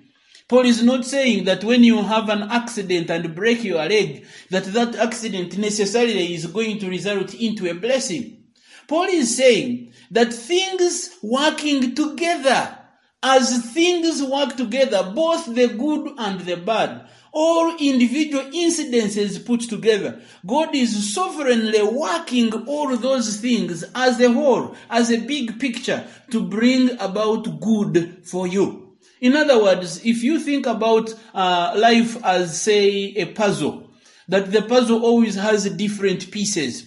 Paul 0.53 0.67
is 0.67 0.83
not 0.83 1.03
saying 1.03 1.45
that 1.45 1.63
when 1.63 1.83
you 1.83 2.03
have 2.03 2.29
an 2.29 2.43
accident 2.43 3.09
and 3.09 3.33
break 3.33 3.63
your 3.63 3.83
leg, 3.89 4.23
that 4.51 4.65
that 4.65 4.95
accident 4.95 5.57
necessarily 5.57 6.35
is 6.35 6.45
going 6.45 6.77
to 6.77 6.89
result 6.91 7.33
into 7.33 7.67
a 7.71 7.73
blessing. 7.73 8.43
Paul 8.87 9.05
is 9.05 9.35
saying 9.35 9.93
that 10.11 10.31
things 10.31 11.17
working 11.23 11.95
together 11.95 12.77
as 13.23 13.65
things 13.73 14.21
work 14.21 14.55
together, 14.55 15.11
both 15.15 15.47
the 15.55 15.69
good 15.69 16.13
and 16.19 16.41
the 16.41 16.57
bad, 16.57 17.07
all 17.31 17.75
individual 17.77 18.43
incidences 18.51 19.43
put 19.43 19.61
together, 19.61 20.21
God 20.45 20.75
is 20.75 21.15
sovereignly 21.15 21.81
working 21.81 22.53
all 22.67 22.95
those 22.95 23.37
things 23.37 23.83
as 23.95 24.21
a 24.21 24.31
whole, 24.31 24.75
as 24.91 25.09
a 25.09 25.17
big 25.17 25.59
picture 25.59 26.05
to 26.29 26.47
bring 26.47 26.91
about 26.99 27.59
good 27.59 28.19
for 28.23 28.45
you. 28.45 28.82
In 29.23 29.37
other 29.37 29.63
words, 29.63 30.05
if 30.05 30.21
you 30.21 30.37
think 30.37 30.65
about 30.65 31.15
uh, 31.33 31.73
life 31.77 32.21
as, 32.25 32.61
say, 32.61 33.13
a 33.15 33.27
puzzle, 33.27 33.89
that 34.27 34.51
the 34.51 34.61
puzzle 34.61 35.01
always 35.01 35.35
has 35.35 35.63
different 35.77 36.29
pieces. 36.29 36.85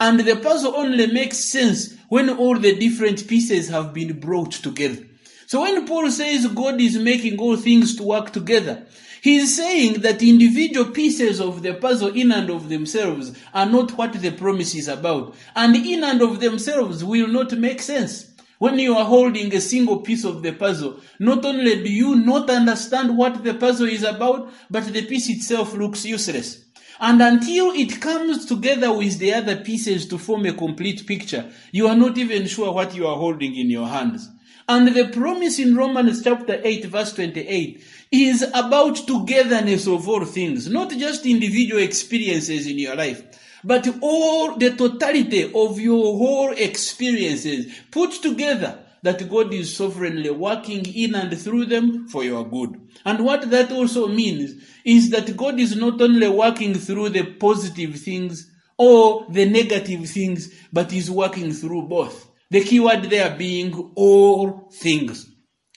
And 0.00 0.18
the 0.18 0.34
puzzle 0.34 0.74
only 0.74 1.06
makes 1.06 1.38
sense 1.38 1.94
when 2.08 2.30
all 2.30 2.58
the 2.58 2.74
different 2.74 3.28
pieces 3.28 3.68
have 3.68 3.94
been 3.94 4.18
brought 4.18 4.50
together. 4.50 5.06
So 5.46 5.62
when 5.62 5.86
Paul 5.86 6.10
says 6.10 6.48
God 6.48 6.80
is 6.80 6.98
making 6.98 7.38
all 7.38 7.56
things 7.56 7.94
to 7.94 8.02
work 8.02 8.32
together, 8.32 8.84
he 9.22 9.36
is 9.36 9.54
saying 9.54 10.00
that 10.00 10.20
individual 10.20 10.90
pieces 10.90 11.40
of 11.40 11.62
the 11.62 11.74
puzzle 11.74 12.08
in 12.08 12.32
and 12.32 12.50
of 12.50 12.68
themselves 12.68 13.38
are 13.54 13.66
not 13.66 13.92
what 13.92 14.14
the 14.14 14.32
promise 14.32 14.74
is 14.74 14.88
about. 14.88 15.36
And 15.54 15.76
in 15.76 16.02
and 16.02 16.22
of 16.22 16.40
themselves 16.40 17.04
will 17.04 17.28
not 17.28 17.52
make 17.52 17.80
sense. 17.82 18.27
When 18.58 18.78
you 18.80 18.96
are 18.96 19.04
holding 19.04 19.54
a 19.54 19.60
single 19.60 19.98
piece 19.98 20.24
of 20.24 20.42
the 20.42 20.52
puzzle, 20.52 21.00
not 21.20 21.44
only 21.44 21.82
do 21.82 21.90
you 21.90 22.16
not 22.16 22.50
understand 22.50 23.16
what 23.16 23.44
the 23.44 23.54
puzzle 23.54 23.86
is 23.86 24.02
about, 24.02 24.52
but 24.68 24.92
the 24.92 25.06
piece 25.06 25.28
itself 25.28 25.74
looks 25.74 26.04
useless. 26.04 26.64
And 27.00 27.22
until 27.22 27.70
it 27.70 28.00
comes 28.00 28.44
together 28.44 28.92
with 28.92 29.18
the 29.20 29.32
other 29.32 29.56
pieces 29.56 30.06
to 30.08 30.18
form 30.18 30.46
a 30.46 30.52
complete 30.52 31.06
picture, 31.06 31.48
you 31.70 31.86
are 31.86 31.94
not 31.94 32.18
even 32.18 32.48
sure 32.48 32.72
what 32.72 32.96
you 32.96 33.06
are 33.06 33.16
holding 33.16 33.54
in 33.54 33.70
your 33.70 33.86
hands. 33.86 34.28
And 34.68 34.88
the 34.88 35.06
promise 35.06 35.60
in 35.60 35.76
Romans 35.76 36.22
chapter 36.24 36.60
8 36.62 36.86
verse 36.86 37.14
28 37.14 37.82
is 38.10 38.42
about 38.52 38.96
togetherness 38.96 39.86
of 39.86 40.08
all 40.08 40.24
things, 40.24 40.68
not 40.68 40.90
just 40.90 41.24
individual 41.24 41.80
experiences 41.80 42.66
in 42.66 42.78
your 42.78 42.96
life, 42.96 43.22
but 43.64 43.88
all 44.00 44.56
the 44.56 44.74
totality 44.76 45.52
of 45.54 45.80
your 45.80 46.16
whole 46.16 46.52
experiences 46.52 47.72
put 47.90 48.12
together 48.12 48.84
that 49.02 49.28
God 49.28 49.54
is 49.54 49.76
sovereignly 49.76 50.30
working 50.30 50.84
in 50.86 51.14
and 51.14 51.36
through 51.38 51.66
them 51.66 52.08
for 52.08 52.24
your 52.24 52.48
good. 52.48 52.80
And 53.04 53.24
what 53.24 53.50
that 53.50 53.70
also 53.72 54.08
means 54.08 54.62
is 54.84 55.10
that 55.10 55.36
God 55.36 55.60
is 55.60 55.76
not 55.76 56.00
only 56.00 56.28
working 56.28 56.74
through 56.74 57.10
the 57.10 57.24
positive 57.24 57.96
things 57.96 58.50
or 58.76 59.26
the 59.30 59.48
negative 59.48 60.08
things, 60.08 60.52
but 60.72 60.92
is 60.92 61.10
working 61.10 61.52
through 61.52 61.82
both. 61.82 62.28
The 62.50 62.64
key 62.64 62.80
word 62.80 63.04
there 63.04 63.36
being 63.36 63.92
all 63.94 64.70
things. 64.72 65.26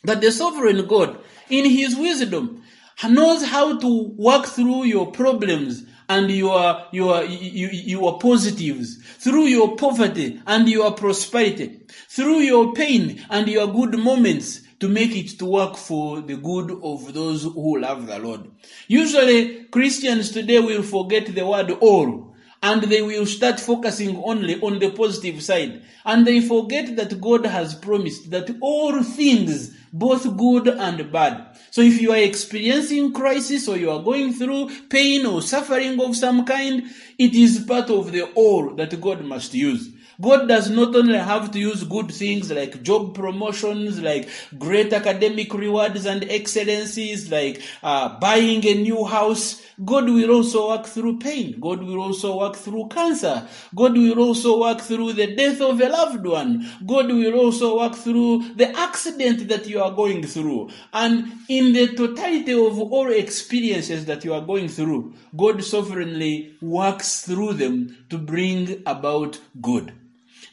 That 0.04 0.22
the 0.22 0.32
sovereign 0.32 0.88
God, 0.88 1.20
in 1.50 1.70
his 1.70 1.96
wisdom, 1.96 2.64
knows 3.08 3.46
how 3.46 3.78
to 3.78 4.16
work 4.18 4.46
through 4.46 4.86
your 4.86 5.12
problems 5.12 5.84
and 6.12 6.30
your, 6.30 6.86
your, 6.92 7.24
your, 7.24 7.72
your 7.72 8.20
positives, 8.20 8.98
through 9.20 9.46
your 9.46 9.78
poverty 9.78 10.42
and 10.46 10.68
your 10.68 10.92
prosperity, 10.92 11.80
through 12.10 12.40
your 12.40 12.74
pain 12.74 13.26
and 13.30 13.48
your 13.48 13.68
good 13.68 13.98
moments 13.98 14.62
to 14.82 14.90
make 14.90 15.16
it 15.16 15.40
to 15.40 15.46
work 15.46 15.78
for 15.78 16.20
the 16.20 16.36
good 16.36 16.70
of 16.84 17.14
those 17.14 17.44
who 17.44 17.80
love 17.80 18.08
the 18.08 18.20
Lord. 18.20 18.52
Usually 18.88 19.64
Christians 19.66 20.32
today 20.32 20.60
will 20.60 20.84
forget 20.84 21.28
the 21.28 21.46
word 21.46 21.72
all 21.80 22.36
and 22.62 22.84
they 22.84 23.02
will 23.02 23.26
start 23.26 23.60
focusing 23.60 24.22
only 24.24 24.60
on 24.62 24.80
the 24.80 24.92
positive 24.92 25.42
side. 25.42 25.82
And 26.06 26.28
they 26.28 26.42
forget 26.42 26.96
that 26.98 27.22
God 27.22 27.46
has 27.46 27.74
promised 27.74 28.30
that 28.32 28.56
all 28.60 29.02
things, 29.02 29.76
both 29.94 30.38
good 30.38 30.68
and 30.68 31.12
bad. 31.12 31.51
So 31.72 31.82
if 31.82 32.02
you 32.02 32.12
are 32.12 32.18
experiencing 32.18 33.14
crisis 33.14 33.68
or 33.70 33.78
you 33.78 33.90
are 33.92 34.04
going 34.04 34.34
through 34.34 34.70
pain 34.90 35.26
or 35.26 35.42
suffering 35.42 36.00
of 36.02 36.18
some 36.18 36.44
kind, 36.46 36.84
it 37.18 37.34
is 37.34 37.64
part 37.66 37.90
of 37.90 38.12
the 38.12 38.24
all 38.34 38.72
that 38.76 39.00
God 39.00 39.24
must 39.24 39.54
use. 39.54 39.91
God 40.22 40.48
does 40.48 40.70
not 40.70 40.96
only 40.96 41.18
have 41.18 41.52
to 41.52 41.60
use 41.60 41.84
good 41.84 42.12
things 42.12 42.52
like 42.52 42.84
job 42.84 43.16
promotions, 43.16 44.00
like 44.00 44.30
great 44.60 44.94
academic 44.94 45.54
rewards 45.54 46.06
and 46.06 46.24
excellencies, 46.30 47.32
like 47.32 47.62
uh, 47.82 48.20
buying 48.20 48.64
a 48.66 48.76
new 48.76 49.04
house. 49.04 49.66
God 49.84 50.06
will 50.06 50.30
also 50.30 50.70
work 50.70 50.86
through 50.86 51.18
pain. 51.18 51.60
God 51.60 51.82
will 51.82 52.00
also 52.00 52.38
work 52.38 52.56
through 52.56 52.90
cancer. 52.90 53.48
God 53.74 53.94
will 53.94 54.20
also 54.20 54.60
work 54.62 54.82
through 54.82 55.14
the 55.14 55.36
death 55.36 55.60
of 55.60 55.82
a 55.82 55.90
loved 55.90 56.26
one. 56.26 56.70
God 56.86 57.08
will 57.08 57.34
also 57.40 57.80
work 57.80 57.96
through 57.96 58.54
the 58.56 58.78
accident 58.78 59.48
that 59.48 59.66
you 59.68 59.82
are 59.82 59.92
going 59.92 60.28
through. 60.28 60.70
And 60.94 61.32
in 61.50 61.74
the 61.74 61.96
totality 61.96 62.54
of 62.54 62.80
all 62.80 63.12
experiences 63.12 64.06
that 64.06 64.24
you 64.24 64.36
are 64.36 64.42
going 64.42 64.68
through, 64.68 65.16
God 65.36 65.64
sovereignly 65.64 66.58
works 66.62 67.22
through 67.26 67.54
them 67.54 68.06
to 68.10 68.20
bring 68.20 68.84
about 68.86 69.40
good. 69.60 69.94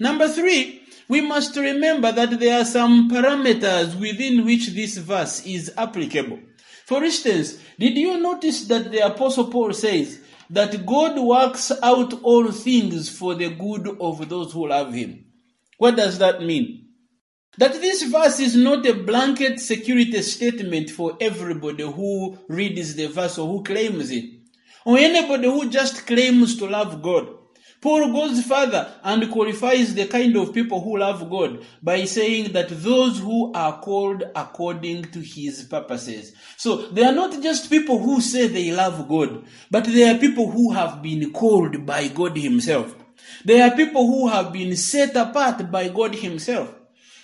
Number 0.00 0.28
three, 0.28 0.82
we 1.08 1.20
must 1.20 1.56
remember 1.56 2.12
that 2.12 2.38
there 2.38 2.60
are 2.60 2.64
some 2.64 3.10
parameters 3.10 3.98
within 3.98 4.44
which 4.44 4.68
this 4.68 4.98
verse 4.98 5.44
is 5.46 5.72
applicable. 5.76 6.38
For 6.84 7.02
instance, 7.02 7.58
did 7.78 7.96
you 7.96 8.20
notice 8.20 8.66
that 8.66 8.92
the 8.92 9.06
Apostle 9.06 9.50
Paul 9.50 9.72
says 9.72 10.20
that 10.50 10.86
God 10.86 11.18
works 11.18 11.72
out 11.82 12.22
all 12.22 12.50
things 12.52 13.08
for 13.08 13.34
the 13.34 13.50
good 13.50 13.96
of 14.00 14.28
those 14.28 14.52
who 14.52 14.68
love 14.68 14.92
Him? 14.92 15.24
What 15.78 15.96
does 15.96 16.18
that 16.18 16.42
mean? 16.42 16.86
That 17.56 17.72
this 17.72 18.04
verse 18.04 18.38
is 18.38 18.54
not 18.54 18.86
a 18.86 18.94
blanket 18.94 19.58
security 19.58 20.22
statement 20.22 20.90
for 20.90 21.16
everybody 21.20 21.84
who 21.84 22.38
reads 22.48 22.94
the 22.94 23.06
verse 23.06 23.36
or 23.36 23.48
who 23.48 23.64
claims 23.64 24.10
it, 24.10 24.24
or 24.84 24.96
anybody 24.96 25.48
who 25.48 25.68
just 25.68 26.06
claims 26.06 26.56
to 26.56 26.66
love 26.66 27.02
God. 27.02 27.37
Paul 27.80 28.12
goes 28.12 28.44
further 28.44 28.92
and 29.04 29.30
qualifies 29.30 29.94
the 29.94 30.06
kind 30.06 30.36
of 30.36 30.52
people 30.52 30.80
who 30.80 30.98
love 30.98 31.30
God 31.30 31.64
by 31.80 32.04
saying 32.06 32.52
that 32.52 32.68
those 32.70 33.20
who 33.20 33.52
are 33.54 33.80
called 33.80 34.24
according 34.34 35.04
to 35.12 35.20
his 35.20 35.62
purposes. 35.62 36.32
So 36.56 36.88
they 36.88 37.04
are 37.04 37.12
not 37.12 37.40
just 37.40 37.70
people 37.70 37.98
who 37.98 38.20
say 38.20 38.48
they 38.48 38.72
love 38.72 39.08
God, 39.08 39.44
but 39.70 39.84
they 39.84 40.10
are 40.10 40.18
people 40.18 40.50
who 40.50 40.72
have 40.72 41.02
been 41.02 41.32
called 41.32 41.86
by 41.86 42.08
God 42.08 42.36
himself. 42.36 42.96
They 43.44 43.60
are 43.60 43.76
people 43.76 44.06
who 44.06 44.26
have 44.26 44.52
been 44.52 44.76
set 44.76 45.14
apart 45.14 45.70
by 45.70 45.88
God 45.88 46.16
himself. 46.16 46.74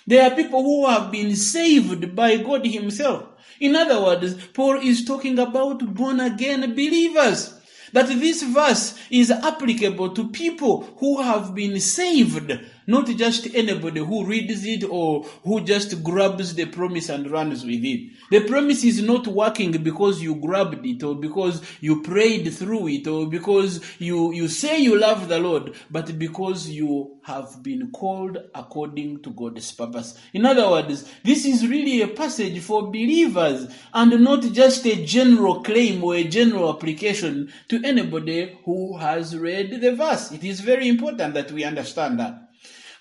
They 0.07 0.19
are 0.19 0.31
people 0.31 0.63
who 0.63 0.87
have 0.87 1.11
been 1.11 1.35
saved 1.35 2.15
by 2.15 2.37
God 2.37 2.65
himself. 2.65 3.25
In 3.59 3.75
other 3.75 4.01
words, 4.01 4.35
Paul 4.53 4.77
is 4.77 5.03
talking 5.03 5.37
about 5.39 5.93
born 5.93 6.21
again 6.21 6.61
believers 6.75 7.59
that 7.95 8.07
this 8.09 8.43
verse 8.43 8.99
is 9.09 9.31
applicable 9.31 10.09
to 10.09 10.27
people 10.27 10.81
who 10.97 11.21
have 11.21 11.55
been 11.55 11.79
saved, 11.79 12.59
not 12.87 13.07
just 13.07 13.53
anybody 13.55 13.99
who 13.99 14.25
reads 14.25 14.65
it 14.65 14.83
or 14.83 15.23
who 15.43 15.61
just 15.61 16.03
grabs 16.03 16.53
the 16.55 16.65
promise 16.65 17.09
and 17.09 17.29
runs 17.29 17.65
with 17.65 17.83
it. 17.83 18.11
The 18.31 18.41
promise 18.41 18.83
is 18.83 19.01
not 19.01 19.27
working 19.27 19.71
because 19.71 20.21
you 20.21 20.35
grabbed 20.35 20.85
it 20.85 21.03
or 21.03 21.15
because 21.15 21.61
you 21.81 22.01
prayed 22.01 22.53
through 22.53 22.87
it 22.89 23.07
or 23.07 23.27
because 23.27 23.81
you, 23.99 24.33
you 24.33 24.47
say 24.47 24.79
you 24.79 24.97
love 24.99 25.27
the 25.27 25.39
Lord, 25.39 25.73
but 25.89 26.17
because 26.17 26.69
you 26.69 27.17
have 27.23 27.63
been 27.63 27.91
called 27.91 28.37
according 28.53 29.21
to 29.23 29.31
God's 29.31 29.71
purpose. 29.71 30.19
In 30.33 30.45
other 30.45 30.69
words, 30.69 31.09
this 31.23 31.45
is 31.45 31.67
really 31.67 32.01
a 32.01 32.07
passage 32.07 32.59
for 32.61 32.83
believers 32.83 33.67
and 33.93 34.23
not 34.23 34.43
just 34.53 34.85
a 34.85 35.03
general 35.05 35.63
claim 35.63 36.03
or 36.03 36.15
a 36.15 36.23
general 36.23 36.75
application 36.75 37.51
to 37.69 37.81
anybody 37.83 38.57
who 38.65 38.97
has 38.97 39.35
read 39.35 39.81
the 39.81 39.95
verse. 39.95 40.31
It 40.31 40.43
is 40.43 40.59
very 40.59 40.87
important 40.87 41.33
that 41.33 41.51
we 41.51 41.63
understand 41.63 42.19
that. 42.19 42.44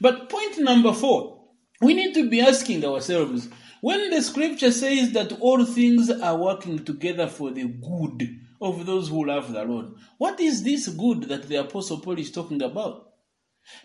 But 0.00 0.28
point 0.28 0.58
number 0.58 0.92
four, 0.92 1.44
we 1.80 1.94
need 1.94 2.14
to 2.14 2.28
be 2.28 2.40
asking 2.40 2.84
ourselves, 2.84 3.48
when 3.80 4.10
the 4.10 4.22
scripture 4.22 4.70
says 4.70 5.12
that 5.12 5.32
all 5.40 5.64
things 5.64 6.10
are 6.10 6.38
working 6.38 6.84
together 6.84 7.26
for 7.26 7.50
the 7.50 7.64
good 7.64 8.40
of 8.60 8.86
those 8.86 9.08
who 9.08 9.26
love 9.26 9.52
the 9.52 9.62
Lord, 9.64 9.92
what 10.18 10.40
is 10.40 10.62
this 10.62 10.88
good 10.88 11.24
that 11.24 11.48
the 11.48 11.56
Apostle 11.56 12.00
Paul 12.00 12.18
is 12.18 12.30
talking 12.30 12.62
about? 12.62 13.10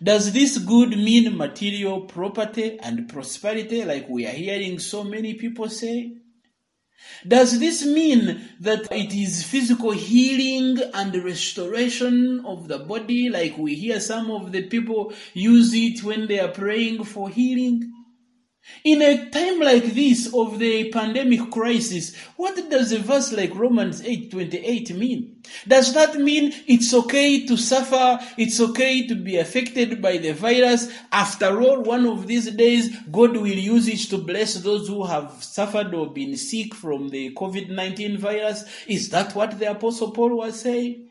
Does 0.01 0.33
this 0.33 0.57
good 0.57 0.89
mean 0.89 1.37
material 1.37 2.01
property 2.01 2.79
and 2.79 3.09
prosperity 3.09 3.83
like 3.83 4.07
we 4.09 4.25
are 4.25 4.31
hearing 4.31 4.79
so 4.79 5.03
many 5.03 5.33
people 5.33 5.69
say? 5.69 6.18
Does 7.27 7.59
this 7.59 7.85
mean 7.85 8.49
that 8.59 8.91
it 8.91 9.13
is 9.13 9.43
physical 9.43 9.91
healing 9.91 10.79
and 10.93 11.15
restoration 11.23 12.45
of 12.45 12.67
the 12.67 12.79
body 12.79 13.29
like 13.29 13.57
we 13.57 13.75
hear 13.75 13.99
some 13.99 14.31
of 14.31 14.51
the 14.51 14.63
people 14.63 15.13
use 15.33 15.73
it 15.73 16.03
when 16.03 16.27
they 16.27 16.39
are 16.39 16.51
praying 16.51 17.03
for 17.03 17.29
healing? 17.29 17.98
In 18.83 19.01
a 19.01 19.29
time 19.29 19.59
like 19.59 19.93
this 19.93 20.33
of 20.33 20.57
the 20.57 20.89
pandemic 20.89 21.51
crisis, 21.51 22.15
what 22.37 22.69
does 22.69 22.93
a 22.93 22.99
verse 22.99 23.33
like 23.33 23.53
Romans 23.53 24.01
8:28 24.01 24.95
mean? 24.97 25.41
Does 25.67 25.93
that 25.93 26.15
mean 26.15 26.53
it's 26.65 26.93
okay 26.93 27.45
to 27.45 27.57
suffer, 27.57 28.19
it's 28.37 28.59
okay 28.59 29.05
to 29.07 29.15
be 29.15 29.37
affected 29.37 30.01
by 30.01 30.17
the 30.17 30.31
virus? 30.31 30.89
After 31.11 31.61
all, 31.61 31.81
one 31.81 32.05
of 32.05 32.27
these 32.27 32.49
days 32.51 32.95
God 33.11 33.35
will 33.35 33.47
use 33.47 33.87
it 33.87 34.09
to 34.11 34.17
bless 34.17 34.55
those 34.55 34.87
who 34.87 35.05
have 35.05 35.43
suffered 35.43 35.93
or 35.93 36.13
been 36.13 36.37
sick 36.37 36.73
from 36.73 37.09
the 37.09 37.33
COVID-19 37.33 38.17
virus? 38.17 38.63
Is 38.87 39.09
that 39.09 39.35
what 39.35 39.59
the 39.59 39.71
apostle 39.71 40.11
Paul 40.11 40.37
was 40.37 40.59
saying? 40.61 41.09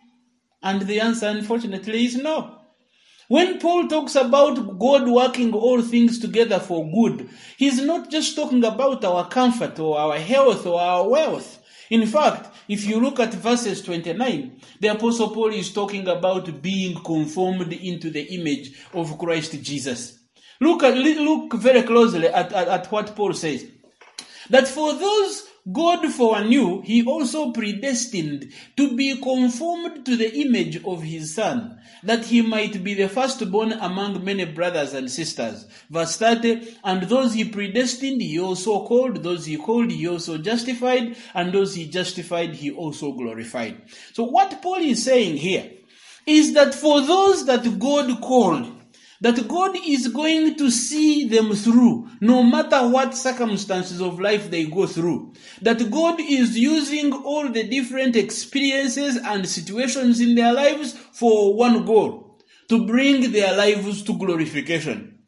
And 0.63 0.83
the 0.83 1.01
answer 1.01 1.27
unfortunately 1.27 2.07
is 2.07 2.17
no. 2.17 2.58
When 3.29 3.59
Paul 3.59 3.89
talks 3.89 4.15
about 4.15 4.79
God 4.79 5.07
working 5.07 5.53
all 5.53 5.83
things 5.83 6.19
together 6.19 6.59
for 6.59 6.91
good, 6.91 7.29
he's 7.59 7.79
not 7.79 8.11
just 8.11 8.35
talking 8.35 8.65
about 8.65 9.05
our 9.05 9.29
comfort 9.29 9.79
or 9.79 9.99
our 9.99 10.17
health 10.17 10.67
or 10.67 10.81
our 10.81 11.07
wealth. 11.07 11.63
In 11.91 12.07
fact, 12.07 12.55
if 12.69 12.87
you 12.87 13.01
look 13.01 13.21
at 13.21 13.35
verses 13.35 13.83
29, 13.83 14.61
the 14.81 14.89
apostle 14.89 15.31
Paul 15.31 15.53
is 15.53 15.73
talking 15.73 16.09
about 16.09 16.63
being 16.63 17.03
conformed 17.05 17.71
into 17.75 18.09
the 18.09 18.23
image 18.35 18.73
of 18.95 19.19
Christ 19.19 19.63
Jesus. 19.63 20.19
Look 20.59 20.83
at, 20.83 20.97
look 20.97 21.53
very 21.53 21.83
closely 21.83 22.29
at, 22.29 22.53
at, 22.55 22.69
at 22.69 22.91
what 22.91 23.15
Paul 23.15 23.35
says. 23.35 23.67
That 24.49 24.67
for 24.67 24.95
those 24.95 25.47
God 25.71 26.07
foreknew, 26.13 26.81
he 26.83 27.05
also 27.05 27.53
predestined 27.53 28.53
to 28.77 28.97
be 28.97 29.17
conformed 29.21 30.07
to 30.07 30.17
the 30.17 30.35
image 30.41 30.83
of 30.85 31.03
his 31.03 31.35
son, 31.35 31.79
that 32.03 32.25
he 32.25 32.41
might 32.41 32.83
be 32.83 32.95
the 32.95 33.09
firstborn 33.09 33.73
among 33.73 34.25
many 34.25 34.47
brothers 34.47 34.95
and 34.95 35.11
sisters. 35.11 35.67
Verse 35.91 36.17
30, 36.17 36.79
and 36.85 37.03
those 37.03 37.35
he 37.35 37.45
predestined, 37.45 38.23
he 38.23 38.39
also 38.41 38.87
called, 38.87 39.23
those 39.23 39.45
he 39.47 39.57
called, 39.57 39.91
he 39.91 40.09
also 40.09 40.39
justified, 40.39 41.17
and 41.35 41.53
those 41.53 41.75
he 41.75 41.87
justified, 41.87 42.55
he 42.55 42.71
also 42.71 43.13
glorified. 43.13 43.83
So 44.15 44.25
what 44.25 44.63
Paul 44.63 44.77
is 44.77 45.05
saying 45.05 45.37
here 45.37 45.71
is 46.25 46.55
that 46.55 46.75
for 46.75 47.01
those 47.03 47.45
that 47.47 47.79
God 47.79 48.21
called, 48.21 48.78
that 49.21 49.49
God 49.49 49.77
is 49.87 50.09
going 50.09 50.57
to 50.57 50.71
see 50.71 51.27
them 51.29 51.55
through 51.55 52.09
no 52.21 52.43
matter 52.43 52.89
what 52.89 53.15
circumstances 53.15 54.01
of 54.01 54.21
life 54.21 54.51
they 54.51 54.65
go 54.65 54.87
through. 54.87 55.33
That 55.63 55.91
God 55.91 56.21
is 56.21 56.59
using 56.59 57.13
all 57.13 57.51
the 57.51 57.65
different 57.65 58.17
experiences 58.17 59.17
and 59.17 59.49
situations 59.49 60.21
in 60.21 60.35
their 60.35 60.53
lives 60.53 60.93
for 61.13 61.55
one 61.55 61.85
goal 61.85 62.39
to 62.69 62.87
bring 62.87 63.33
their 63.33 63.57
lives 63.57 64.03
to 64.05 64.17
glorification. 64.17 65.19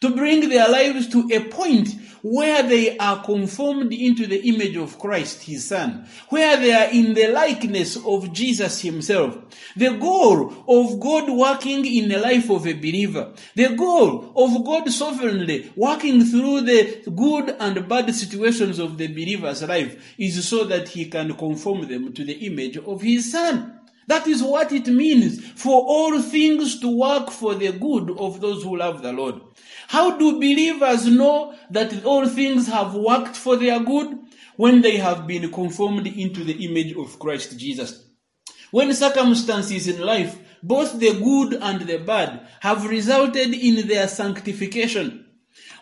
To 0.00 0.14
bring 0.14 0.48
their 0.48 0.68
lives 0.68 1.08
to 1.08 1.28
a 1.32 1.40
point 1.44 1.88
where 2.28 2.64
they 2.64 2.98
are 2.98 3.22
conformed 3.22 3.92
into 3.92 4.26
the 4.26 4.48
image 4.48 4.74
of 4.74 4.98
Christ, 4.98 5.44
his 5.44 5.68
son, 5.68 6.08
where 6.28 6.56
they 6.56 6.72
are 6.72 6.90
in 6.90 7.14
the 7.14 7.28
likeness 7.28 7.96
of 8.04 8.32
Jesus 8.32 8.80
himself. 8.80 9.38
The 9.76 9.90
goal 9.90 10.52
of 10.66 10.98
God 10.98 11.30
working 11.30 11.86
in 11.86 12.08
the 12.08 12.18
life 12.18 12.50
of 12.50 12.66
a 12.66 12.72
believer, 12.72 13.32
the 13.54 13.76
goal 13.76 14.32
of 14.34 14.64
God 14.64 14.90
sovereignly 14.90 15.72
working 15.76 16.24
through 16.24 16.62
the 16.62 17.02
good 17.14 17.54
and 17.60 17.88
bad 17.88 18.12
situations 18.12 18.80
of 18.80 18.98
the 18.98 19.06
believer's 19.06 19.62
life 19.62 20.14
is 20.18 20.48
so 20.48 20.64
that 20.64 20.88
he 20.88 21.04
can 21.04 21.36
conform 21.36 21.86
them 21.86 22.12
to 22.12 22.24
the 22.24 22.46
image 22.46 22.76
of 22.76 23.02
his 23.02 23.30
son. 23.30 23.78
That 24.08 24.26
is 24.26 24.42
what 24.42 24.72
it 24.72 24.86
means 24.86 25.44
for 25.52 25.82
all 25.82 26.20
things 26.22 26.80
to 26.80 26.88
work 26.88 27.30
for 27.30 27.54
the 27.54 27.72
good 27.72 28.16
of 28.18 28.40
those 28.40 28.62
who 28.62 28.76
love 28.76 29.02
the 29.02 29.12
Lord. 29.12 29.40
How 29.88 30.16
do 30.16 30.32
believers 30.32 31.06
know 31.06 31.54
that 31.70 32.04
all 32.04 32.26
things 32.26 32.66
have 32.68 32.94
worked 32.94 33.36
for 33.36 33.56
their 33.56 33.80
good? 33.80 34.18
When 34.56 34.80
they 34.80 34.96
have 34.96 35.26
been 35.26 35.52
conformed 35.52 36.06
into 36.06 36.42
the 36.42 36.64
image 36.64 36.96
of 36.96 37.18
Christ 37.18 37.58
Jesus. 37.58 38.06
When 38.70 38.92
circumstances 38.94 39.86
in 39.86 40.00
life, 40.00 40.38
both 40.62 40.98
the 40.98 41.12
good 41.12 41.58
and 41.62 41.82
the 41.82 41.98
bad, 41.98 42.46
have 42.60 42.88
resulted 42.88 43.52
in 43.54 43.86
their 43.86 44.08
sanctification. 44.08 45.26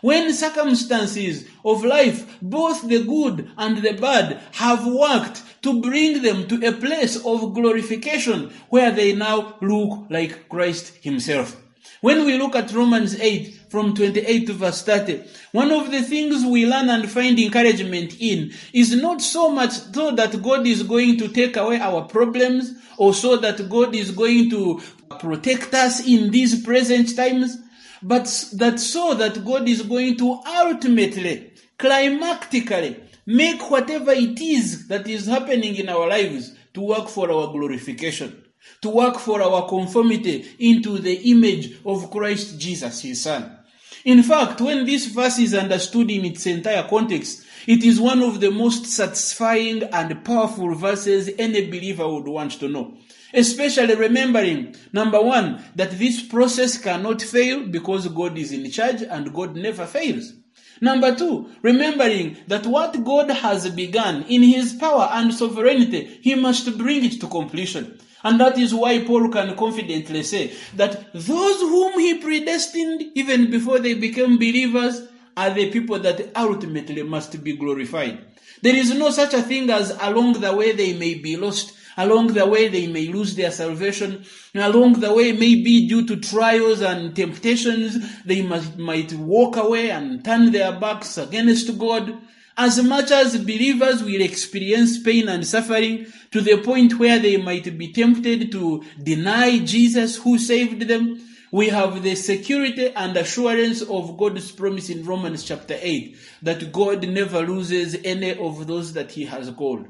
When 0.01 0.33
circumstances 0.33 1.45
of 1.63 1.83
life, 1.83 2.37
both 2.41 2.87
the 2.87 3.03
good 3.03 3.49
and 3.57 3.77
the 3.77 3.93
bad, 3.93 4.39
have 4.51 4.85
worked 4.85 5.41
to 5.63 5.81
bring 5.81 6.21
them 6.21 6.47
to 6.47 6.67
a 6.67 6.73
place 6.73 7.15
of 7.25 7.53
glorification 7.53 8.53
where 8.69 8.91
they 8.91 9.15
now 9.15 9.55
look 9.61 10.05
like 10.09 10.47
Christ 10.47 10.93
Himself. 11.01 11.64
When 12.01 12.25
we 12.25 12.37
look 12.37 12.55
at 12.55 12.71
Romans 12.71 13.19
8 13.19 13.61
from 13.69 13.95
28 13.95 14.47
to 14.47 14.53
verse 14.53 14.83
30, 14.83 15.23
one 15.53 15.71
of 15.71 15.91
the 15.91 16.01
things 16.01 16.45
we 16.45 16.65
learn 16.67 16.89
and 16.89 17.09
find 17.09 17.39
encouragement 17.39 18.17
in 18.19 18.51
is 18.73 18.95
not 18.95 19.21
so 19.21 19.49
much 19.49 19.71
so 19.71 20.11
that 20.11 20.41
God 20.43 20.67
is 20.67 20.83
going 20.83 21.17
to 21.17 21.29
take 21.29 21.57
away 21.57 21.79
our 21.79 22.03
problems 22.03 22.73
or 22.97 23.13
so 23.13 23.37
that 23.37 23.69
God 23.69 23.95
is 23.95 24.11
going 24.11 24.49
to 24.51 24.81
protect 25.19 25.73
us 25.73 26.05
in 26.05 26.31
these 26.31 26.63
present 26.63 27.15
times, 27.15 27.57
but 28.03 28.25
that 28.53 28.79
so 28.79 29.13
that 29.15 29.43
God 29.43 29.67
is 29.67 29.81
going 29.81 30.17
to 30.17 30.39
ultimately, 30.45 31.53
climactically, 31.79 33.01
make 33.25 33.69
whatever 33.71 34.11
it 34.11 34.39
is 34.39 34.87
that 34.89 35.07
is 35.07 35.25
happening 35.25 35.75
in 35.75 35.89
our 35.89 36.07
lives 36.07 36.53
to 36.73 36.81
work 36.81 37.07
for 37.09 37.31
our 37.31 37.51
glorification 37.51 38.44
to 38.81 38.89
work 38.89 39.17
for 39.17 39.41
our 39.41 39.67
conformity 39.67 40.55
into 40.59 40.97
the 40.99 41.31
image 41.31 41.77
of 41.85 42.11
Christ 42.11 42.59
Jesus, 42.59 43.01
his 43.01 43.21
son. 43.21 43.59
In 44.05 44.21
fact, 44.21 44.61
when 44.61 44.85
this 44.85 45.07
verse 45.07 45.39
is 45.39 45.55
understood 45.55 46.11
in 46.11 46.25
its 46.25 46.45
entire 46.45 46.87
context, 46.87 47.43
it 47.65 47.83
is 47.83 47.99
one 47.99 48.21
of 48.21 48.39
the 48.39 48.51
most 48.51 48.85
satisfying 48.85 49.81
and 49.81 50.23
powerful 50.23 50.75
verses 50.75 51.31
any 51.39 51.65
believer 51.65 52.07
would 52.07 52.27
want 52.27 52.51
to 52.59 52.67
know. 52.67 52.97
Especially 53.33 53.95
remembering, 53.95 54.75
number 54.93 55.19
one, 55.19 55.63
that 55.75 55.97
this 55.97 56.21
process 56.21 56.77
cannot 56.77 57.21
fail 57.21 57.65
because 57.65 58.07
God 58.09 58.37
is 58.37 58.51
in 58.51 58.69
charge 58.69 59.01
and 59.01 59.33
God 59.33 59.55
never 59.55 59.87
fails. 59.87 60.33
Number 60.81 61.15
two, 61.15 61.49
remembering 61.61 62.37
that 62.47 62.65
what 62.67 63.03
God 63.03 63.31
has 63.31 63.69
begun 63.71 64.23
in 64.29 64.43
his 64.43 64.73
power 64.73 65.09
and 65.11 65.33
sovereignty, 65.33 66.19
he 66.21 66.35
must 66.35 66.77
bring 66.77 67.05
it 67.05 67.19
to 67.21 67.27
completion. 67.27 67.97
And 68.25 68.39
that 68.39 68.57
is 68.57 68.73
why 68.73 69.03
Paul 69.05 69.29
can 69.29 69.55
confidently 69.55 70.23
say 70.23 70.51
that 70.75 71.13
those 71.13 71.59
whom 71.61 71.99
he 71.99 72.15
predestined 72.15 73.11
even 73.13 73.51
before 73.51 73.77
they 73.77 73.93
became 73.93 74.39
believers 74.39 75.03
are 75.37 75.51
the 75.51 75.69
people 75.69 75.99
that 75.99 76.31
ultimately 76.35 77.03
must 77.03 77.43
be 77.43 77.55
glorified. 77.55 78.17
There 78.63 78.75
is 78.75 78.95
no 78.95 79.11
such 79.11 79.35
a 79.35 79.43
thing 79.43 79.69
as 79.69 79.91
along 80.01 80.41
the 80.41 80.55
way 80.55 80.71
they 80.71 80.93
may 80.97 81.13
be 81.13 81.37
lost, 81.37 81.73
along 81.97 82.33
the 82.33 82.47
way 82.47 82.67
they 82.67 82.87
may 82.87 83.05
lose 83.05 83.35
their 83.35 83.51
salvation, 83.51 84.25
along 84.55 85.01
the 85.01 85.13
way 85.13 85.31
maybe 85.31 85.87
due 85.87 86.07
to 86.07 86.15
trials 86.15 86.81
and 86.81 87.15
temptations, 87.15 88.23
they 88.23 88.41
must, 88.41 88.75
might 88.75 89.13
walk 89.13 89.55
away 89.55 89.91
and 89.91 90.25
turn 90.25 90.51
their 90.51 90.71
backs 90.79 91.19
against 91.19 91.77
God. 91.77 92.17
As 92.57 92.81
much 92.81 93.11
as 93.11 93.37
believers 93.37 94.01
will 94.01 94.21
experience 94.21 94.97
pain 94.97 95.27
and 95.27 95.45
suffering 95.45 96.05
to 96.31 96.39
the 96.39 96.57
point 96.57 96.97
where 96.97 97.19
they 97.19 97.35
might 97.35 97.77
be 97.77 97.91
tempted 97.91 98.51
to 98.53 98.83
deny 99.03 99.59
Jesus 99.59 100.15
who 100.15 100.37
saved 100.37 100.87
them, 100.87 101.21
we 101.51 101.67
have 101.67 102.01
the 102.01 102.15
security 102.15 102.91
and 102.93 103.15
assurance 103.17 103.81
of 103.81 104.17
God's 104.17 104.51
promise 104.51 104.89
in 104.89 105.05
Romans 105.05 105.43
chapter 105.43 105.77
8 105.79 106.17
that 106.43 106.71
God 106.71 107.07
never 107.07 107.41
loses 107.41 107.97
any 108.03 108.37
of 108.37 108.67
those 108.67 108.93
that 108.93 109.11
He 109.11 109.25
has 109.25 109.49
called. 109.51 109.87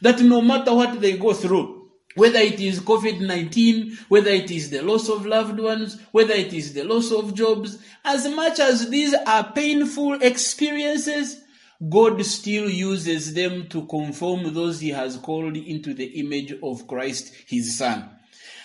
That 0.00 0.20
no 0.20 0.40
matter 0.40 0.74
what 0.74 1.00
they 1.00 1.16
go 1.16 1.32
through, 1.32 1.90
whether 2.14 2.40
it 2.40 2.58
is 2.58 2.80
COVID 2.80 3.20
19, 3.20 3.96
whether 4.08 4.30
it 4.30 4.50
is 4.50 4.70
the 4.70 4.82
loss 4.82 5.08
of 5.08 5.24
loved 5.24 5.60
ones, 5.60 6.00
whether 6.10 6.34
it 6.34 6.52
is 6.52 6.74
the 6.74 6.82
loss 6.82 7.12
of 7.12 7.34
jobs, 7.34 7.78
as 8.04 8.28
much 8.28 8.58
as 8.58 8.90
these 8.90 9.14
are 9.14 9.52
painful 9.52 10.14
experiences, 10.22 11.42
God 11.86 12.24
still 12.24 12.68
uses 12.68 13.34
them 13.34 13.68
to 13.68 13.86
conform 13.86 14.52
those 14.52 14.80
he 14.80 14.90
has 14.90 15.16
called 15.16 15.56
into 15.56 15.94
the 15.94 16.06
image 16.20 16.52
of 16.60 16.88
Christ, 16.88 17.32
his 17.46 17.78
son. 17.78 18.10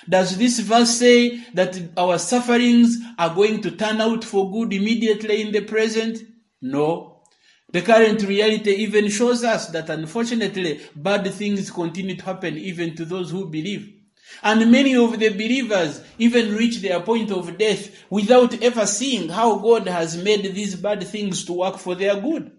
Does 0.10 0.38
this 0.38 0.60
verse 0.60 0.98
say 0.98 1.38
that 1.54 1.80
our 1.96 2.18
sufferings 2.18 2.98
are 3.20 3.34
going 3.34 3.62
to 3.62 3.72
turn 3.72 4.02
out 4.02 4.24
for 4.24 4.52
good 4.52 4.74
immediately 4.74 5.42
in 5.42 5.52
the 5.52 5.62
present? 5.62 6.24
No. 6.62 7.22
The 7.72 7.82
current 7.82 8.24
reality 8.24 8.72
even 8.72 9.10
shows 9.10 9.44
us 9.44 9.68
that 9.68 9.90
unfortunately 9.90 10.82
bad 10.96 11.32
things 11.34 11.70
continue 11.70 12.16
to 12.16 12.26
happen 12.26 12.58
even 12.58 12.96
to 12.96 13.06
those 13.06 13.30
who 13.30 13.50
believe. 13.50 13.94
And 14.42 14.72
many 14.72 14.96
of 14.96 15.20
the 15.20 15.30
believers 15.30 16.02
even 16.18 16.56
reach 16.56 16.82
their 16.82 17.00
point 17.00 17.32
of 17.32 17.58
death 17.58 18.06
without 18.10 18.62
ever 18.62 18.88
seeing 18.88 19.30
how 19.30 19.60
God 19.60 19.88
has 19.88 20.18
made 20.18 20.44
these 20.56 20.76
bad 20.76 21.04
things 21.04 21.46
to 21.46 21.54
work 21.54 21.78
for 21.78 21.94
their 21.94 22.20
good. 22.20 22.52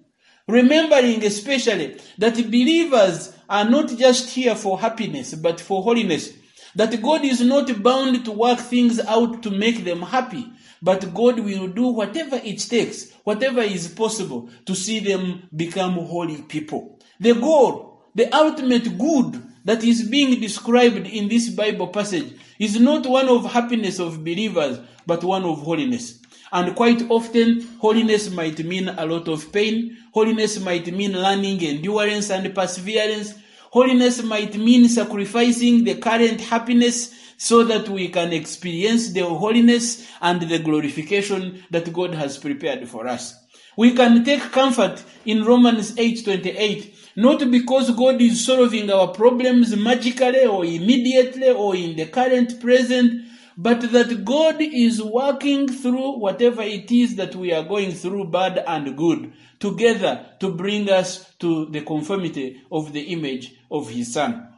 Remembering 0.47 1.25
especially 1.25 1.99
that 2.19 2.37
believers 2.37 3.35
are 3.49 3.69
not 3.69 3.89
just 3.97 4.31
here 4.31 4.55
for 4.55 4.79
happiness, 4.79 5.35
but 5.35 5.61
for 5.61 5.83
holiness. 5.83 6.33
That 6.75 7.01
God 7.01 7.25
is 7.25 7.41
not 7.41 7.83
bound 7.83 8.25
to 8.25 8.33
work 8.33 8.59
things 8.59 9.01
out 9.01 9.43
to 9.45 9.51
make 9.51 9.85
them 9.85 10.03
happy, 10.03 10.47
but 10.83 11.15
God 11.15 11.41
will 11.41 11.69
do 11.69 11.87
whatever 11.87 12.37
it 12.37 12.59
takes, 12.59 13.11
whatever 13.23 13.61
is 13.61 13.89
possible 13.89 14.51
to 14.67 14.75
see 14.75 14.99
them 14.99 15.49
become 15.55 15.95
holy 15.95 16.43
people. 16.43 16.99
The 17.21 17.35
goal, 17.35 18.03
the 18.15 18.31
ultimate 18.35 18.99
good 18.99 19.43
that 19.65 19.83
is 19.83 20.09
being 20.09 20.41
described 20.41 21.07
in 21.07 21.29
this 21.29 21.49
Bible 21.49 21.89
passage 21.89 22.35
is 22.59 22.79
not 22.79 23.07
one 23.07 23.29
of 23.29 23.51
happiness 23.51 23.99
of 23.99 24.19
believers, 24.19 24.79
but 25.07 25.25
one 25.25 25.45
of 25.45 25.61
holiness. 25.61 26.21
And 26.55 26.77
quite 26.77 27.03
often, 27.11 27.67
holiness 27.81 28.31
might 28.31 28.64
mean 28.64 28.88
a 28.88 29.05
lot 29.05 29.27
of 29.27 29.53
pain. 29.53 29.99
Holiness 30.12 30.61
might 30.61 30.87
mean 30.95 31.12
learning 31.12 31.61
endurance 31.64 32.31
and 32.31 32.55
perseverance. 32.55 33.35
Holiness 33.73 34.23
might 34.23 34.57
mean 34.57 34.88
sacrificing 34.88 35.83
the 35.83 35.97
current 35.97 36.40
happiness 36.40 37.12
so 37.37 37.64
that 37.64 37.88
we 37.88 38.07
can 38.09 38.33
experience 38.33 39.12
the 39.12 39.27
holiness 39.27 40.09
and 40.21 40.43
the 40.43 40.61
glorification 40.61 41.64
that 41.73 41.93
God 41.93 42.14
has 42.14 42.38
prepared 42.38 42.88
for 42.88 43.09
us. 43.09 43.35
We 43.77 43.93
can 43.95 44.25
take 44.25 44.53
comfort 44.53 45.03
in 45.27 45.43
Romans 45.45 45.97
8:28 45.97 46.95
not 47.17 47.51
because 47.51 47.90
God 47.93 48.21
is 48.21 48.45
solving 48.45 48.90
our 48.90 49.09
problems 49.09 49.77
magically 49.77 50.47
or 50.47 50.64
immediately 50.64 51.51
or 51.51 51.77
in 51.77 51.97
the 51.97 52.07
current 52.07 52.61
present, 52.61 53.23
but 53.57 53.93
that 53.93 54.25
God 54.25 54.57
is 54.61 55.03
working 55.03 55.69
through 55.69 56.19
whatever 56.19 56.62
it 56.62 56.90
is 56.90 57.17
that 57.17 57.35
we 57.35 57.53
are 57.53 57.62
going 57.62 57.93
through, 57.93 58.27
bad 58.27 58.62
and 58.67 58.97
good, 58.97 59.33
together 59.61 60.27
to 60.40 60.51
bring 60.53 60.90
us 60.90 61.33
to 61.38 61.67
the 61.67 61.83
conformity 61.83 62.62
of 62.71 62.93
the 62.93 63.03
image 63.12 63.55
of 63.71 63.90
His 63.90 64.12
Son. 64.12 64.49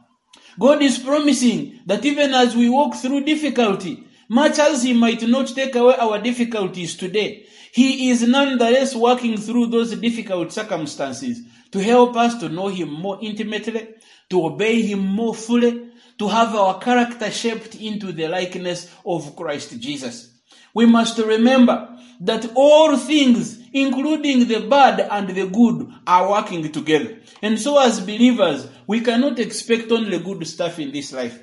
God 0.59 0.81
is 0.81 0.97
promising 0.97 1.79
that 1.85 2.03
even 2.05 2.33
as 2.33 2.55
we 2.55 2.69
walk 2.69 2.95
through 2.95 3.23
difficulty, 3.23 4.03
much 4.29 4.57
as 4.57 4.83
He 4.83 4.93
might 4.93 5.21
not 5.27 5.47
take 5.47 5.75
away 5.75 5.95
our 5.99 6.19
difficulties 6.19 6.95
today, 6.95 7.45
He 7.71 8.09
is 8.09 8.27
nonetheless 8.27 8.95
working 8.95 9.37
through 9.37 9.67
those 9.67 9.95
difficult 9.95 10.51
circumstances 10.51 11.41
to 11.71 11.83
help 11.83 12.15
us 12.15 12.39
to 12.39 12.49
know 12.49 12.67
Him 12.67 12.91
more 12.91 13.19
intimately, 13.21 13.89
to 14.29 14.45
obey 14.45 14.81
Him 14.81 14.99
more 14.99 15.35
fully, 15.35 15.86
to 16.19 16.27
have 16.27 16.55
our 16.55 16.79
character 16.79 17.29
shaped 17.31 17.75
into 17.75 18.11
the 18.11 18.27
likeness 18.27 18.93
of 19.05 19.35
Christ 19.35 19.79
Jesus. 19.79 20.33
We 20.73 20.85
must 20.85 21.17
remember 21.17 21.97
that 22.21 22.51
all 22.55 22.97
things, 22.97 23.59
including 23.73 24.47
the 24.47 24.67
bad 24.67 24.99
and 24.99 25.29
the 25.29 25.47
good, 25.47 25.91
are 26.05 26.29
working 26.29 26.71
together. 26.71 27.19
And 27.41 27.59
so 27.59 27.79
as 27.79 27.99
believers, 27.99 28.67
we 28.87 29.01
cannot 29.01 29.39
expect 29.39 29.91
only 29.91 30.19
good 30.19 30.45
stuff 30.47 30.79
in 30.79 30.91
this 30.91 31.13
life. 31.13 31.39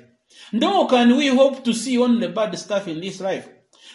Nor 0.51 0.87
can 0.87 1.15
we 1.15 1.27
hope 1.27 1.63
to 1.63 1.73
see 1.73 1.97
only 1.97 2.27
bad 2.27 2.57
stuff 2.57 2.87
in 2.87 2.99
this 2.99 3.21
life. 3.21 3.47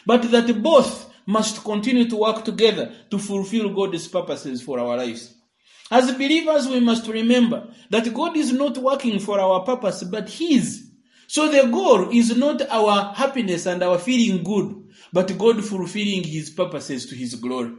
But 0.07 0.31
that 0.31 0.63
both 0.63 1.11
must 1.27 1.63
continue 1.63 2.09
to 2.09 2.17
work 2.17 2.45
together 2.45 2.93
to 3.11 3.19
fulfill 3.19 3.73
God's 3.75 4.09
purposes 4.09 4.63
for 4.63 4.81
our 4.81 4.97
lives. 4.97 5.35
As 5.91 6.13
believers, 6.13 6.69
we 6.69 6.81
must 6.81 7.09
remember 7.09 7.69
that 7.91 8.15
God 8.15 8.37
is 8.37 8.53
not 8.53 8.79
working 8.79 9.19
for 9.19 9.41
our 9.41 9.65
purpose, 9.65 10.05
but 10.05 10.29
His. 10.29 10.89
So 11.27 11.49
the 11.49 11.69
goal 11.69 12.11
is 12.11 12.37
not 12.37 12.63
our 12.71 13.13
happiness 13.15 13.67
and 13.67 13.83
our 13.83 13.99
feeling 13.99 14.45
good, 14.45 14.89
but 15.13 15.37
God 15.37 15.65
fulfilling 15.65 16.25
His 16.25 16.51
purposes 16.51 17.07
to 17.07 17.17
His 17.17 17.35
glory. 17.35 17.73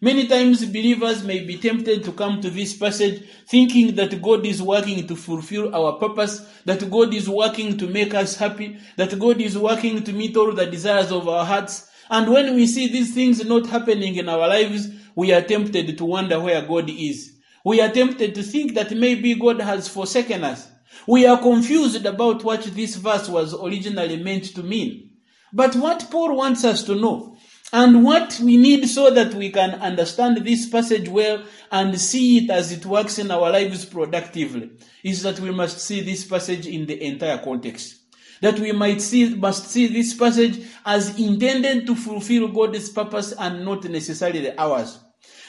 Many 0.00 0.28
times 0.28 0.64
believers 0.64 1.24
may 1.24 1.44
be 1.44 1.56
tempted 1.56 2.04
to 2.04 2.12
come 2.12 2.40
to 2.40 2.50
this 2.50 2.76
passage 2.76 3.28
thinking 3.48 3.96
that 3.96 4.22
God 4.22 4.46
is 4.46 4.62
working 4.62 5.06
to 5.08 5.16
fulfill 5.16 5.74
our 5.74 5.94
purpose, 5.98 6.40
that 6.66 6.88
God 6.88 7.12
is 7.12 7.28
working 7.28 7.76
to 7.78 7.88
make 7.88 8.14
us 8.14 8.36
happy, 8.36 8.78
that 8.96 9.18
God 9.18 9.40
is 9.40 9.58
working 9.58 10.04
to 10.04 10.12
meet 10.12 10.36
all 10.36 10.52
the 10.52 10.66
desires 10.66 11.10
of 11.10 11.28
our 11.28 11.44
hearts. 11.44 11.90
And 12.08 12.30
when 12.30 12.54
we 12.54 12.66
see 12.66 12.86
these 12.86 13.12
things 13.12 13.44
not 13.44 13.66
happening 13.66 14.14
in 14.14 14.28
our 14.28 14.46
lives, 14.46 14.88
we 15.16 15.32
are 15.32 15.42
tempted 15.42 15.98
to 15.98 16.04
wonder 16.04 16.38
where 16.40 16.62
God 16.62 16.88
is. 16.88 17.37
We 17.68 17.82
are 17.82 17.90
tempted 17.90 18.34
to 18.34 18.42
think 18.42 18.72
that 18.76 18.92
maybe 18.92 19.34
God 19.34 19.60
has 19.60 19.88
forsaken 19.88 20.42
us. 20.42 20.70
We 21.06 21.26
are 21.26 21.36
confused 21.36 22.06
about 22.06 22.42
what 22.42 22.62
this 22.62 22.96
verse 22.96 23.28
was 23.28 23.52
originally 23.52 24.16
meant 24.16 24.54
to 24.54 24.62
mean. 24.62 25.10
But 25.52 25.76
what 25.76 26.08
Paul 26.10 26.34
wants 26.34 26.64
us 26.64 26.82
to 26.84 26.94
know, 26.94 27.36
and 27.70 28.04
what 28.04 28.40
we 28.42 28.56
need 28.56 28.88
so 28.88 29.10
that 29.10 29.34
we 29.34 29.50
can 29.50 29.74
understand 29.82 30.38
this 30.38 30.66
passage 30.66 31.10
well 31.10 31.44
and 31.70 32.00
see 32.00 32.38
it 32.38 32.50
as 32.50 32.72
it 32.72 32.86
works 32.86 33.18
in 33.18 33.30
our 33.30 33.50
lives 33.50 33.84
productively, 33.84 34.70
is 35.04 35.22
that 35.24 35.38
we 35.38 35.50
must 35.50 35.78
see 35.78 36.00
this 36.00 36.24
passage 36.24 36.66
in 36.66 36.86
the 36.86 37.04
entire 37.04 37.36
context. 37.36 37.96
that 38.40 38.58
we 38.58 38.72
might 38.72 39.02
see, 39.02 39.34
must 39.34 39.66
see 39.68 39.88
this 39.88 40.14
passage 40.14 40.64
as 40.86 41.18
intended 41.18 41.86
to 41.86 41.94
fulfill 41.94 42.48
God's 42.48 42.88
purpose 42.88 43.32
and 43.38 43.62
not 43.62 43.84
necessarily 43.84 44.56
ours. 44.56 45.00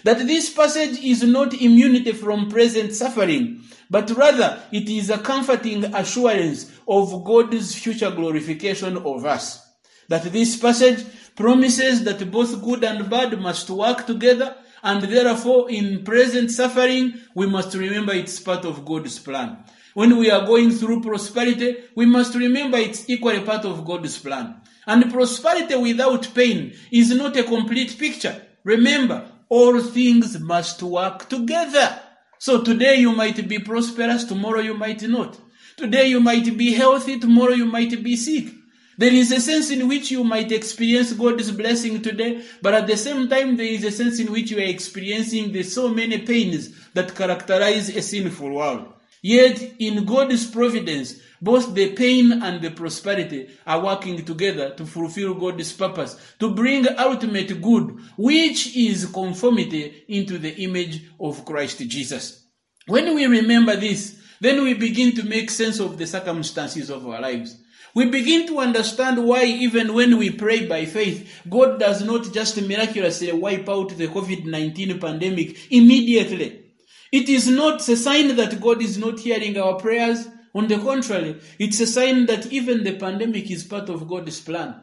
That 0.04 0.26
this 0.28 0.50
passage 0.50 1.00
is 1.04 1.24
not 1.24 1.54
immunity 1.54 2.14
from 2.14 2.50
present 2.50 2.94
suffering, 2.94 3.64
but 3.90 4.10
rather 4.12 4.62
it 4.72 4.90
is 4.90 5.10
a 5.10 5.18
comforting 5.18 5.84
assurance 5.86 6.72
of 6.88 7.24
God's 7.24 7.76
future 7.76 8.12
glorification 8.12 8.98
of 8.98 9.26
us. 9.26 9.66
That 10.08 10.24
this 10.32 10.58
passage 10.58 11.06
promises 11.36 12.04
that 12.04 12.32
both 12.32 12.64
good 12.64 12.84
and 12.84 13.10
bad 13.10 13.40
must 13.40 13.70
work 13.70 14.06
together, 14.06 14.56
and 14.84 15.04
therefore 15.04 15.70
in 15.70 16.04
present 16.04 16.52
suffering, 16.52 17.14
we 17.36 17.48
must 17.48 17.76
remember 17.76 18.14
it's 18.14 18.40
part 18.40 18.66
of 18.66 18.86
God's 18.86 19.20
plan. 19.20 19.64
When 19.94 20.18
we 20.18 20.32
are 20.32 20.46
going 20.46 20.72
through 20.72 21.02
prosperity, 21.02 21.78
we 21.96 22.06
must 22.06 22.36
remember 22.36 22.78
it's 22.78 23.10
equally 23.10 23.42
part 23.42 23.66
of 23.66 23.86
God's 23.86 24.18
plan. 24.18 24.62
And 24.88 25.12
prosperity 25.12 25.76
without 25.76 26.34
pain 26.34 26.74
is 26.92 27.14
not 27.14 27.36
a 27.36 27.44
complete 27.44 27.98
picture. 27.98 28.42
Remember, 28.64 29.29
all 29.50 29.82
things 29.82 30.40
must 30.40 30.82
work 30.84 31.28
together. 31.28 32.00
So 32.38 32.64
today 32.64 32.96
you 32.96 33.12
might 33.12 33.48
be 33.48 33.60
prosperous, 33.60 34.24
tomorrow 34.24 34.62
you 34.62 34.76
might 34.76 35.02
not. 35.04 35.38
Today 35.76 36.08
you 36.08 36.20
might 36.20 36.58
be 36.58 36.74
healthy, 36.74 37.20
tomorrow 37.20 37.54
you 37.54 37.66
might 37.66 38.04
be 38.04 38.16
sick. 38.16 38.54
There 38.98 39.14
is 39.14 39.32
a 39.32 39.40
sense 39.40 39.72
in 39.72 39.88
which 39.88 40.12
you 40.12 40.26
might 40.26 40.52
experience 40.52 41.14
God's 41.14 41.52
blessing 41.52 42.02
today, 42.02 42.44
but 42.62 42.74
at 42.74 42.86
the 42.86 42.98
same 42.98 43.30
time, 43.30 43.56
there 43.56 43.66
is 43.66 43.86
a 43.86 43.92
sense 43.92 44.20
in 44.20 44.30
which 44.30 44.52
you 44.52 44.58
are 44.58 44.62
experiencing 44.62 45.54
the 45.54 45.64
so 45.64 45.88
many 45.88 46.18
pains 46.18 46.72
that 46.94 47.16
characterize 47.16 47.96
a 47.96 48.02
sinful 48.02 48.52
world. 48.52 48.94
Yet, 49.22 49.76
in 49.80 50.06
God's 50.06 50.50
providence, 50.50 51.20
both 51.42 51.74
the 51.74 51.92
pain 51.92 52.32
and 52.44 52.62
the 52.62 52.72
prosperity 52.72 53.50
are 53.66 53.84
working 53.84 54.24
together 54.26 54.74
to 54.76 54.86
fulfill 54.86 55.34
God's 55.34 55.72
purpose, 55.74 56.18
to 56.40 56.54
bring 56.54 56.88
ultimate 56.98 57.62
good, 57.62 57.98
which 58.18 58.76
is 58.76 59.06
conformity 59.08 60.04
into 60.08 60.38
the 60.38 60.56
image 60.64 61.04
of 61.20 61.46
Christ 61.46 61.80
Jesus. 61.88 62.46
When 62.88 63.14
we 63.16 63.26
remember 63.26 63.76
this, 63.76 64.22
then 64.42 64.64
we 64.64 64.74
begin 64.74 65.16
to 65.16 65.24
make 65.24 65.50
sense 65.50 65.80
of 65.80 65.98
the 65.98 66.08
circumstances 66.08 66.90
of 66.90 67.06
our 67.08 67.22
lives. 67.22 67.62
We 67.94 68.10
begin 68.10 68.48
to 68.48 68.60
understand 68.60 69.26
why 69.26 69.46
even 69.46 69.94
when 69.94 70.18
we 70.18 70.30
pray 70.30 70.66
by 70.68 70.86
faith, 70.86 71.42
God 71.50 71.80
does 71.80 72.04
not 72.04 72.32
just 72.34 72.62
miraculously 72.62 73.32
wipe 73.32 73.68
out 73.68 73.90
the 73.90 74.08
COVID-19 74.08 75.02
pandemic 75.02 75.72
immediately. 75.72 76.59
It 77.12 77.30
is 77.30 77.48
not 77.48 77.88
a 77.88 77.98
sign 77.98 78.36
that 78.36 78.62
God 78.62 78.82
is 78.82 78.98
not 78.98 79.20
hearing 79.20 79.58
our 79.58 79.76
prayers. 79.76 80.28
On 80.54 80.68
the 80.68 80.80
contrary, 80.80 81.40
it's 81.60 81.80
a 81.80 81.88
sign 81.88 82.26
that 82.26 82.52
even 82.52 82.84
the 82.84 82.98
pandemic 82.98 83.52
is 83.52 83.64
part 83.64 83.90
of 83.90 84.08
God's 84.08 84.40
plan. 84.42 84.76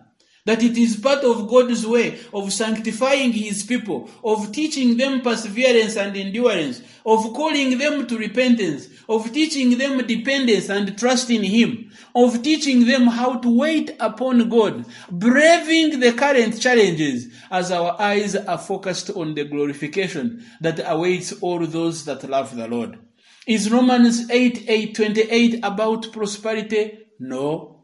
That 0.47 0.63
it 0.63 0.79
is 0.79 0.97
part 0.97 1.23
of 1.25 1.49
God's 1.49 1.87
way 1.87 2.19
of 2.33 2.53
sanctifying 2.53 3.33
His 3.33 3.63
people, 3.65 4.09
of 4.25 4.53
teaching 4.53 4.97
them 4.97 5.21
perseverance 5.21 5.97
and 5.97 6.17
endurance, 6.17 6.81
of 7.05 7.35
calling 7.35 7.79
them 7.79 8.07
to 8.07 8.17
repentance, 8.17 8.89
of 9.09 9.33
teaching 9.33 9.77
them 9.77 10.07
dependence 10.07 10.69
and 10.69 10.97
trust 10.99 11.31
in 11.31 11.43
Him, 11.43 11.91
of 12.15 12.43
teaching 12.43 12.87
them 12.87 13.09
how 13.09 13.39
to 13.39 13.59
wait 13.59 13.95
upon 14.01 14.49
God, 14.49 14.87
braving 15.11 16.01
the 16.01 16.13
current 16.13 16.61
challenges 16.61 17.29
as 17.51 17.71
our 17.71 18.01
eyes 18.01 18.35
are 18.35 18.59
focused 18.59 19.11
on 19.11 19.35
the 19.35 19.45
glorification 19.45 20.45
that 20.61 20.81
awaits 20.87 21.33
all 21.43 21.67
those 21.67 22.05
that 22.07 22.29
love 22.29 22.57
the 22.57 22.67
Lord. 22.67 22.99
Is 23.47 23.71
Romans 23.71 24.29
8, 24.29 24.65
8, 24.67 24.95
28 24.95 25.61
about 25.63 26.13
prosperity? 26.13 26.99
No. 27.21 27.76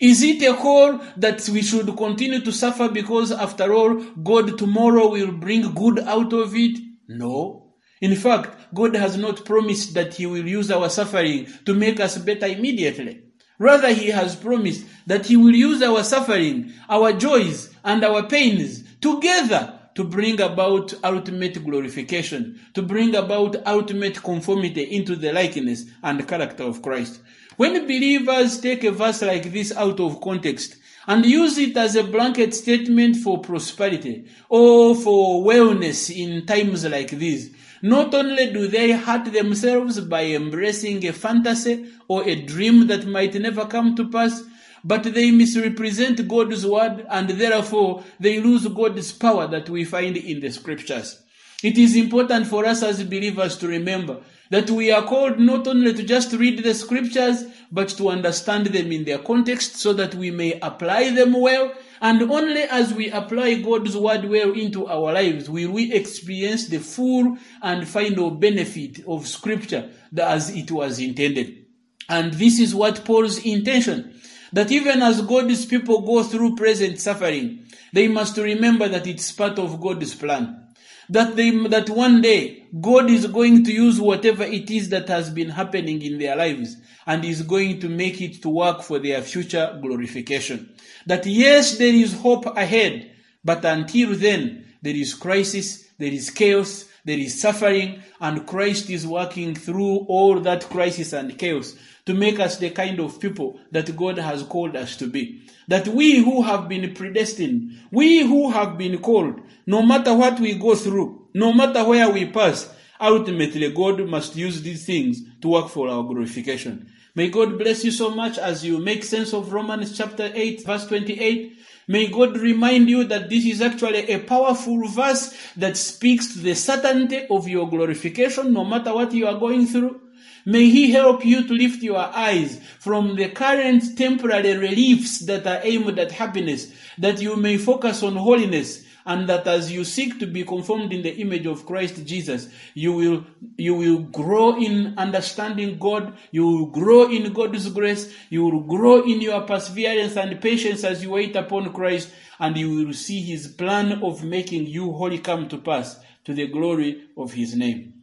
Is 0.00 0.22
it 0.22 0.42
a 0.42 0.54
call 0.54 1.00
that 1.16 1.48
we 1.48 1.62
should 1.62 1.96
continue 1.96 2.40
to 2.40 2.52
suffer 2.52 2.88
because 2.88 3.32
after 3.32 3.72
all, 3.72 3.94
God 4.22 4.56
tomorrow 4.56 5.10
will 5.10 5.32
bring 5.32 5.74
good 5.74 5.98
out 6.00 6.32
of 6.32 6.54
it? 6.54 6.78
No. 7.08 7.74
In 8.00 8.14
fact, 8.14 8.72
God 8.74 8.94
has 8.94 9.16
not 9.16 9.44
promised 9.44 9.94
that 9.94 10.14
He 10.14 10.26
will 10.26 10.46
use 10.46 10.70
our 10.70 10.88
suffering 10.88 11.48
to 11.66 11.74
make 11.74 11.98
us 11.98 12.16
better 12.18 12.46
immediately. 12.46 13.22
Rather, 13.58 13.92
He 13.92 14.10
has 14.10 14.36
promised 14.36 14.86
that 15.06 15.26
He 15.26 15.36
will 15.36 15.54
use 15.54 15.82
our 15.82 16.04
suffering, 16.04 16.72
our 16.88 17.12
joys, 17.12 17.74
and 17.84 18.04
our 18.04 18.22
pains 18.28 18.84
together 19.00 19.80
to 19.96 20.04
bring 20.04 20.40
about 20.40 20.94
ultimate 21.02 21.64
glorification, 21.64 22.60
to 22.72 22.82
bring 22.82 23.16
about 23.16 23.56
ultimate 23.66 24.22
conformity 24.22 24.82
into 24.82 25.16
the 25.16 25.32
likeness 25.32 25.86
and 26.04 26.28
character 26.28 26.62
of 26.62 26.82
Christ. 26.82 27.20
When 27.58 27.88
believers 27.88 28.60
take 28.60 28.84
a 28.84 28.92
verse 28.92 29.20
like 29.20 29.52
this 29.52 29.72
out 29.76 29.98
of 29.98 30.20
context 30.20 30.76
and 31.08 31.26
use 31.26 31.58
it 31.58 31.76
as 31.76 31.96
a 31.96 32.04
blanket 32.04 32.54
statement 32.54 33.16
for 33.16 33.40
prosperity 33.40 34.26
or 34.48 34.94
for 34.94 35.42
wellness 35.44 36.08
in 36.08 36.46
times 36.46 36.84
like 36.84 37.10
these, 37.10 37.50
not 37.82 38.14
only 38.14 38.52
do 38.52 38.68
they 38.68 38.92
hurt 38.92 39.32
themselves 39.32 39.98
by 39.98 40.26
embracing 40.26 41.04
a 41.04 41.12
fantasy 41.12 41.86
or 42.06 42.22
a 42.28 42.40
dream 42.42 42.86
that 42.86 43.06
might 43.08 43.34
never 43.34 43.66
come 43.66 43.96
to 43.96 44.08
pass, 44.08 44.44
but 44.84 45.02
they 45.02 45.32
misrepresent 45.32 46.28
God's 46.28 46.64
word 46.64 47.04
and 47.10 47.28
therefore 47.28 48.04
they 48.20 48.38
lose 48.38 48.68
God's 48.68 49.10
power 49.10 49.48
that 49.48 49.68
we 49.68 49.84
find 49.84 50.16
in 50.16 50.38
the 50.38 50.50
scriptures. 50.50 51.24
It 51.64 51.76
is 51.76 51.96
important 51.96 52.46
for 52.46 52.64
us 52.64 52.84
as 52.84 53.02
believers 53.02 53.56
to 53.56 53.66
remember 53.66 54.20
that 54.50 54.70
we 54.70 54.90
are 54.90 55.04
called 55.04 55.38
not 55.38 55.66
only 55.66 55.92
to 55.92 56.02
just 56.02 56.32
read 56.32 56.62
the 56.62 56.74
scriptures, 56.74 57.44
but 57.70 57.88
to 57.90 58.08
understand 58.08 58.66
them 58.66 58.90
in 58.92 59.04
their 59.04 59.18
context 59.18 59.76
so 59.76 59.92
that 59.92 60.14
we 60.14 60.30
may 60.30 60.58
apply 60.60 61.10
them 61.10 61.38
well. 61.38 61.72
And 62.00 62.22
only 62.22 62.62
as 62.62 62.94
we 62.94 63.10
apply 63.10 63.54
God's 63.56 63.96
word 63.96 64.24
well 64.24 64.52
into 64.52 64.86
our 64.86 65.12
lives 65.12 65.50
will 65.50 65.72
we 65.72 65.92
experience 65.92 66.68
the 66.68 66.78
full 66.78 67.36
and 67.62 67.86
final 67.86 68.30
benefit 68.30 69.04
of 69.06 69.26
scripture 69.26 69.90
as 70.16 70.50
it 70.54 70.70
was 70.70 70.98
intended. 70.98 71.66
And 72.08 72.32
this 72.34 72.58
is 72.58 72.74
what 72.74 73.04
Paul's 73.04 73.44
intention 73.44 74.18
that 74.52 74.72
even 74.72 75.02
as 75.02 75.20
God's 75.22 75.66
people 75.66 76.00
go 76.00 76.22
through 76.22 76.56
present 76.56 76.98
suffering, 76.98 77.66
they 77.92 78.08
must 78.08 78.36
remember 78.36 78.88
that 78.88 79.06
it's 79.06 79.30
part 79.32 79.58
of 79.58 79.80
God's 79.80 80.14
plan. 80.14 80.67
That 81.10 81.36
they, 81.36 81.50
that 81.68 81.88
one 81.88 82.20
day 82.20 82.66
God 82.80 83.10
is 83.10 83.26
going 83.26 83.64
to 83.64 83.72
use 83.72 84.00
whatever 84.00 84.44
it 84.44 84.70
is 84.70 84.90
that 84.90 85.08
has 85.08 85.30
been 85.30 85.50
happening 85.50 86.02
in 86.02 86.18
their 86.18 86.36
lives 86.36 86.76
and 87.06 87.24
is 87.24 87.42
going 87.42 87.80
to 87.80 87.88
make 87.88 88.20
it 88.20 88.42
to 88.42 88.48
work 88.50 88.82
for 88.82 88.98
their 88.98 89.22
future 89.22 89.78
glorification. 89.80 90.74
That 91.06 91.24
yes, 91.24 91.78
there 91.78 91.94
is 91.94 92.20
hope 92.20 92.44
ahead, 92.56 93.10
but 93.42 93.64
until 93.64 94.14
then, 94.14 94.66
there 94.82 94.94
is 94.94 95.14
crisis, 95.14 95.88
there 95.98 96.12
is 96.12 96.30
chaos, 96.30 96.84
there 97.04 97.18
is 97.18 97.40
suffering, 97.40 98.02
and 98.20 98.46
Christ 98.46 98.90
is 98.90 99.06
working 99.06 99.54
through 99.54 100.04
all 100.08 100.40
that 100.40 100.68
crisis 100.68 101.14
and 101.14 101.38
chaos 101.38 101.74
to 102.08 102.14
make 102.14 102.40
us 102.40 102.56
the 102.56 102.70
kind 102.70 102.98
of 103.00 103.20
people 103.20 103.60
that 103.70 103.94
God 103.94 104.16
has 104.16 104.42
called 104.42 104.74
us 104.76 104.96
to 104.96 105.06
be. 105.06 105.42
That 105.68 105.86
we 105.88 106.24
who 106.24 106.40
have 106.40 106.66
been 106.66 106.94
predestined, 106.94 107.78
we 107.90 108.26
who 108.26 108.50
have 108.50 108.78
been 108.78 108.96
called, 109.02 109.42
no 109.66 109.82
matter 109.82 110.14
what 110.14 110.40
we 110.40 110.54
go 110.54 110.74
through, 110.74 111.28
no 111.34 111.52
matter 111.52 111.84
where 111.84 112.08
we 112.08 112.24
pass, 112.24 112.74
ultimately 112.98 113.70
God 113.72 114.08
must 114.08 114.36
use 114.36 114.62
these 114.62 114.86
things 114.86 115.20
to 115.42 115.48
work 115.48 115.68
for 115.68 115.90
our 115.90 116.02
glorification. 116.02 116.90
May 117.14 117.28
God 117.28 117.58
bless 117.58 117.84
you 117.84 117.90
so 117.90 118.08
much 118.08 118.38
as 118.38 118.64
you 118.64 118.78
make 118.78 119.04
sense 119.04 119.34
of 119.34 119.52
Romans 119.52 119.94
chapter 119.94 120.32
8 120.34 120.64
verse 120.64 120.86
28. 120.86 121.58
May 121.88 122.06
God 122.06 122.38
remind 122.38 122.88
you 122.88 123.04
that 123.04 123.28
this 123.28 123.44
is 123.44 123.60
actually 123.60 124.08
a 124.08 124.20
powerful 124.20 124.88
verse 124.88 125.36
that 125.58 125.76
speaks 125.76 126.32
to 126.32 126.38
the 126.38 126.54
certainty 126.54 127.26
of 127.28 127.46
your 127.46 127.68
glorification 127.68 128.54
no 128.54 128.64
matter 128.64 128.94
what 128.94 129.12
you 129.12 129.26
are 129.26 129.38
going 129.38 129.66
through. 129.66 130.00
May 130.48 130.70
He 130.70 130.92
help 130.92 131.26
you 131.26 131.46
to 131.46 131.52
lift 131.52 131.82
your 131.82 131.98
eyes 131.98 132.58
from 132.80 133.16
the 133.16 133.28
current 133.28 133.98
temporary 133.98 134.56
reliefs 134.56 135.18
that 135.26 135.46
are 135.46 135.60
aimed 135.62 135.98
at 135.98 136.10
happiness, 136.10 136.72
that 136.96 137.20
you 137.20 137.36
may 137.36 137.58
focus 137.58 138.02
on 138.02 138.16
holiness, 138.16 138.82
and 139.04 139.28
that 139.28 139.46
as 139.46 139.70
you 139.70 139.84
seek 139.84 140.18
to 140.20 140.26
be 140.26 140.44
conformed 140.44 140.90
in 140.94 141.02
the 141.02 141.14
image 141.18 141.44
of 141.44 141.66
Christ 141.66 142.02
Jesus, 142.06 142.48
you 142.72 142.94
will, 142.94 143.26
you 143.58 143.74
will 143.74 143.98
grow 143.98 144.56
in 144.56 144.94
understanding 144.96 145.76
God, 145.78 146.16
you 146.30 146.46
will 146.46 146.66
grow 146.66 147.10
in 147.10 147.30
God's 147.34 147.68
grace, 147.68 148.10
you 148.30 148.42
will 148.42 148.60
grow 148.60 149.02
in 149.02 149.20
your 149.20 149.42
perseverance 149.42 150.16
and 150.16 150.40
patience 150.40 150.82
as 150.82 151.02
you 151.02 151.10
wait 151.10 151.36
upon 151.36 151.74
Christ, 151.74 152.08
and 152.40 152.56
you 152.56 152.70
will 152.70 152.94
see 152.94 153.20
His 153.20 153.48
plan 153.48 154.02
of 154.02 154.24
making 154.24 154.64
you 154.64 154.92
holy 154.92 155.18
come 155.18 155.46
to 155.50 155.58
pass 155.58 156.00
to 156.24 156.32
the 156.32 156.46
glory 156.46 157.02
of 157.18 157.34
His 157.34 157.54
name. 157.54 157.97